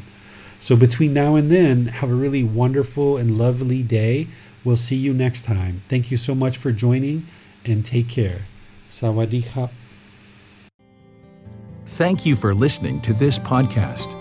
[0.60, 4.28] So between now and then, have a really wonderful and lovely day.
[4.64, 5.82] We'll see you next time.
[5.88, 7.26] Thank you so much for joining
[7.64, 8.46] and take care.
[8.90, 9.70] Sawadee
[11.86, 14.20] Thank you for listening to this podcast.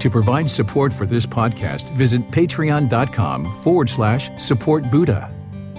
[0.00, 5.33] To provide support for this podcast, visit patreon.com forward slash support Buddha.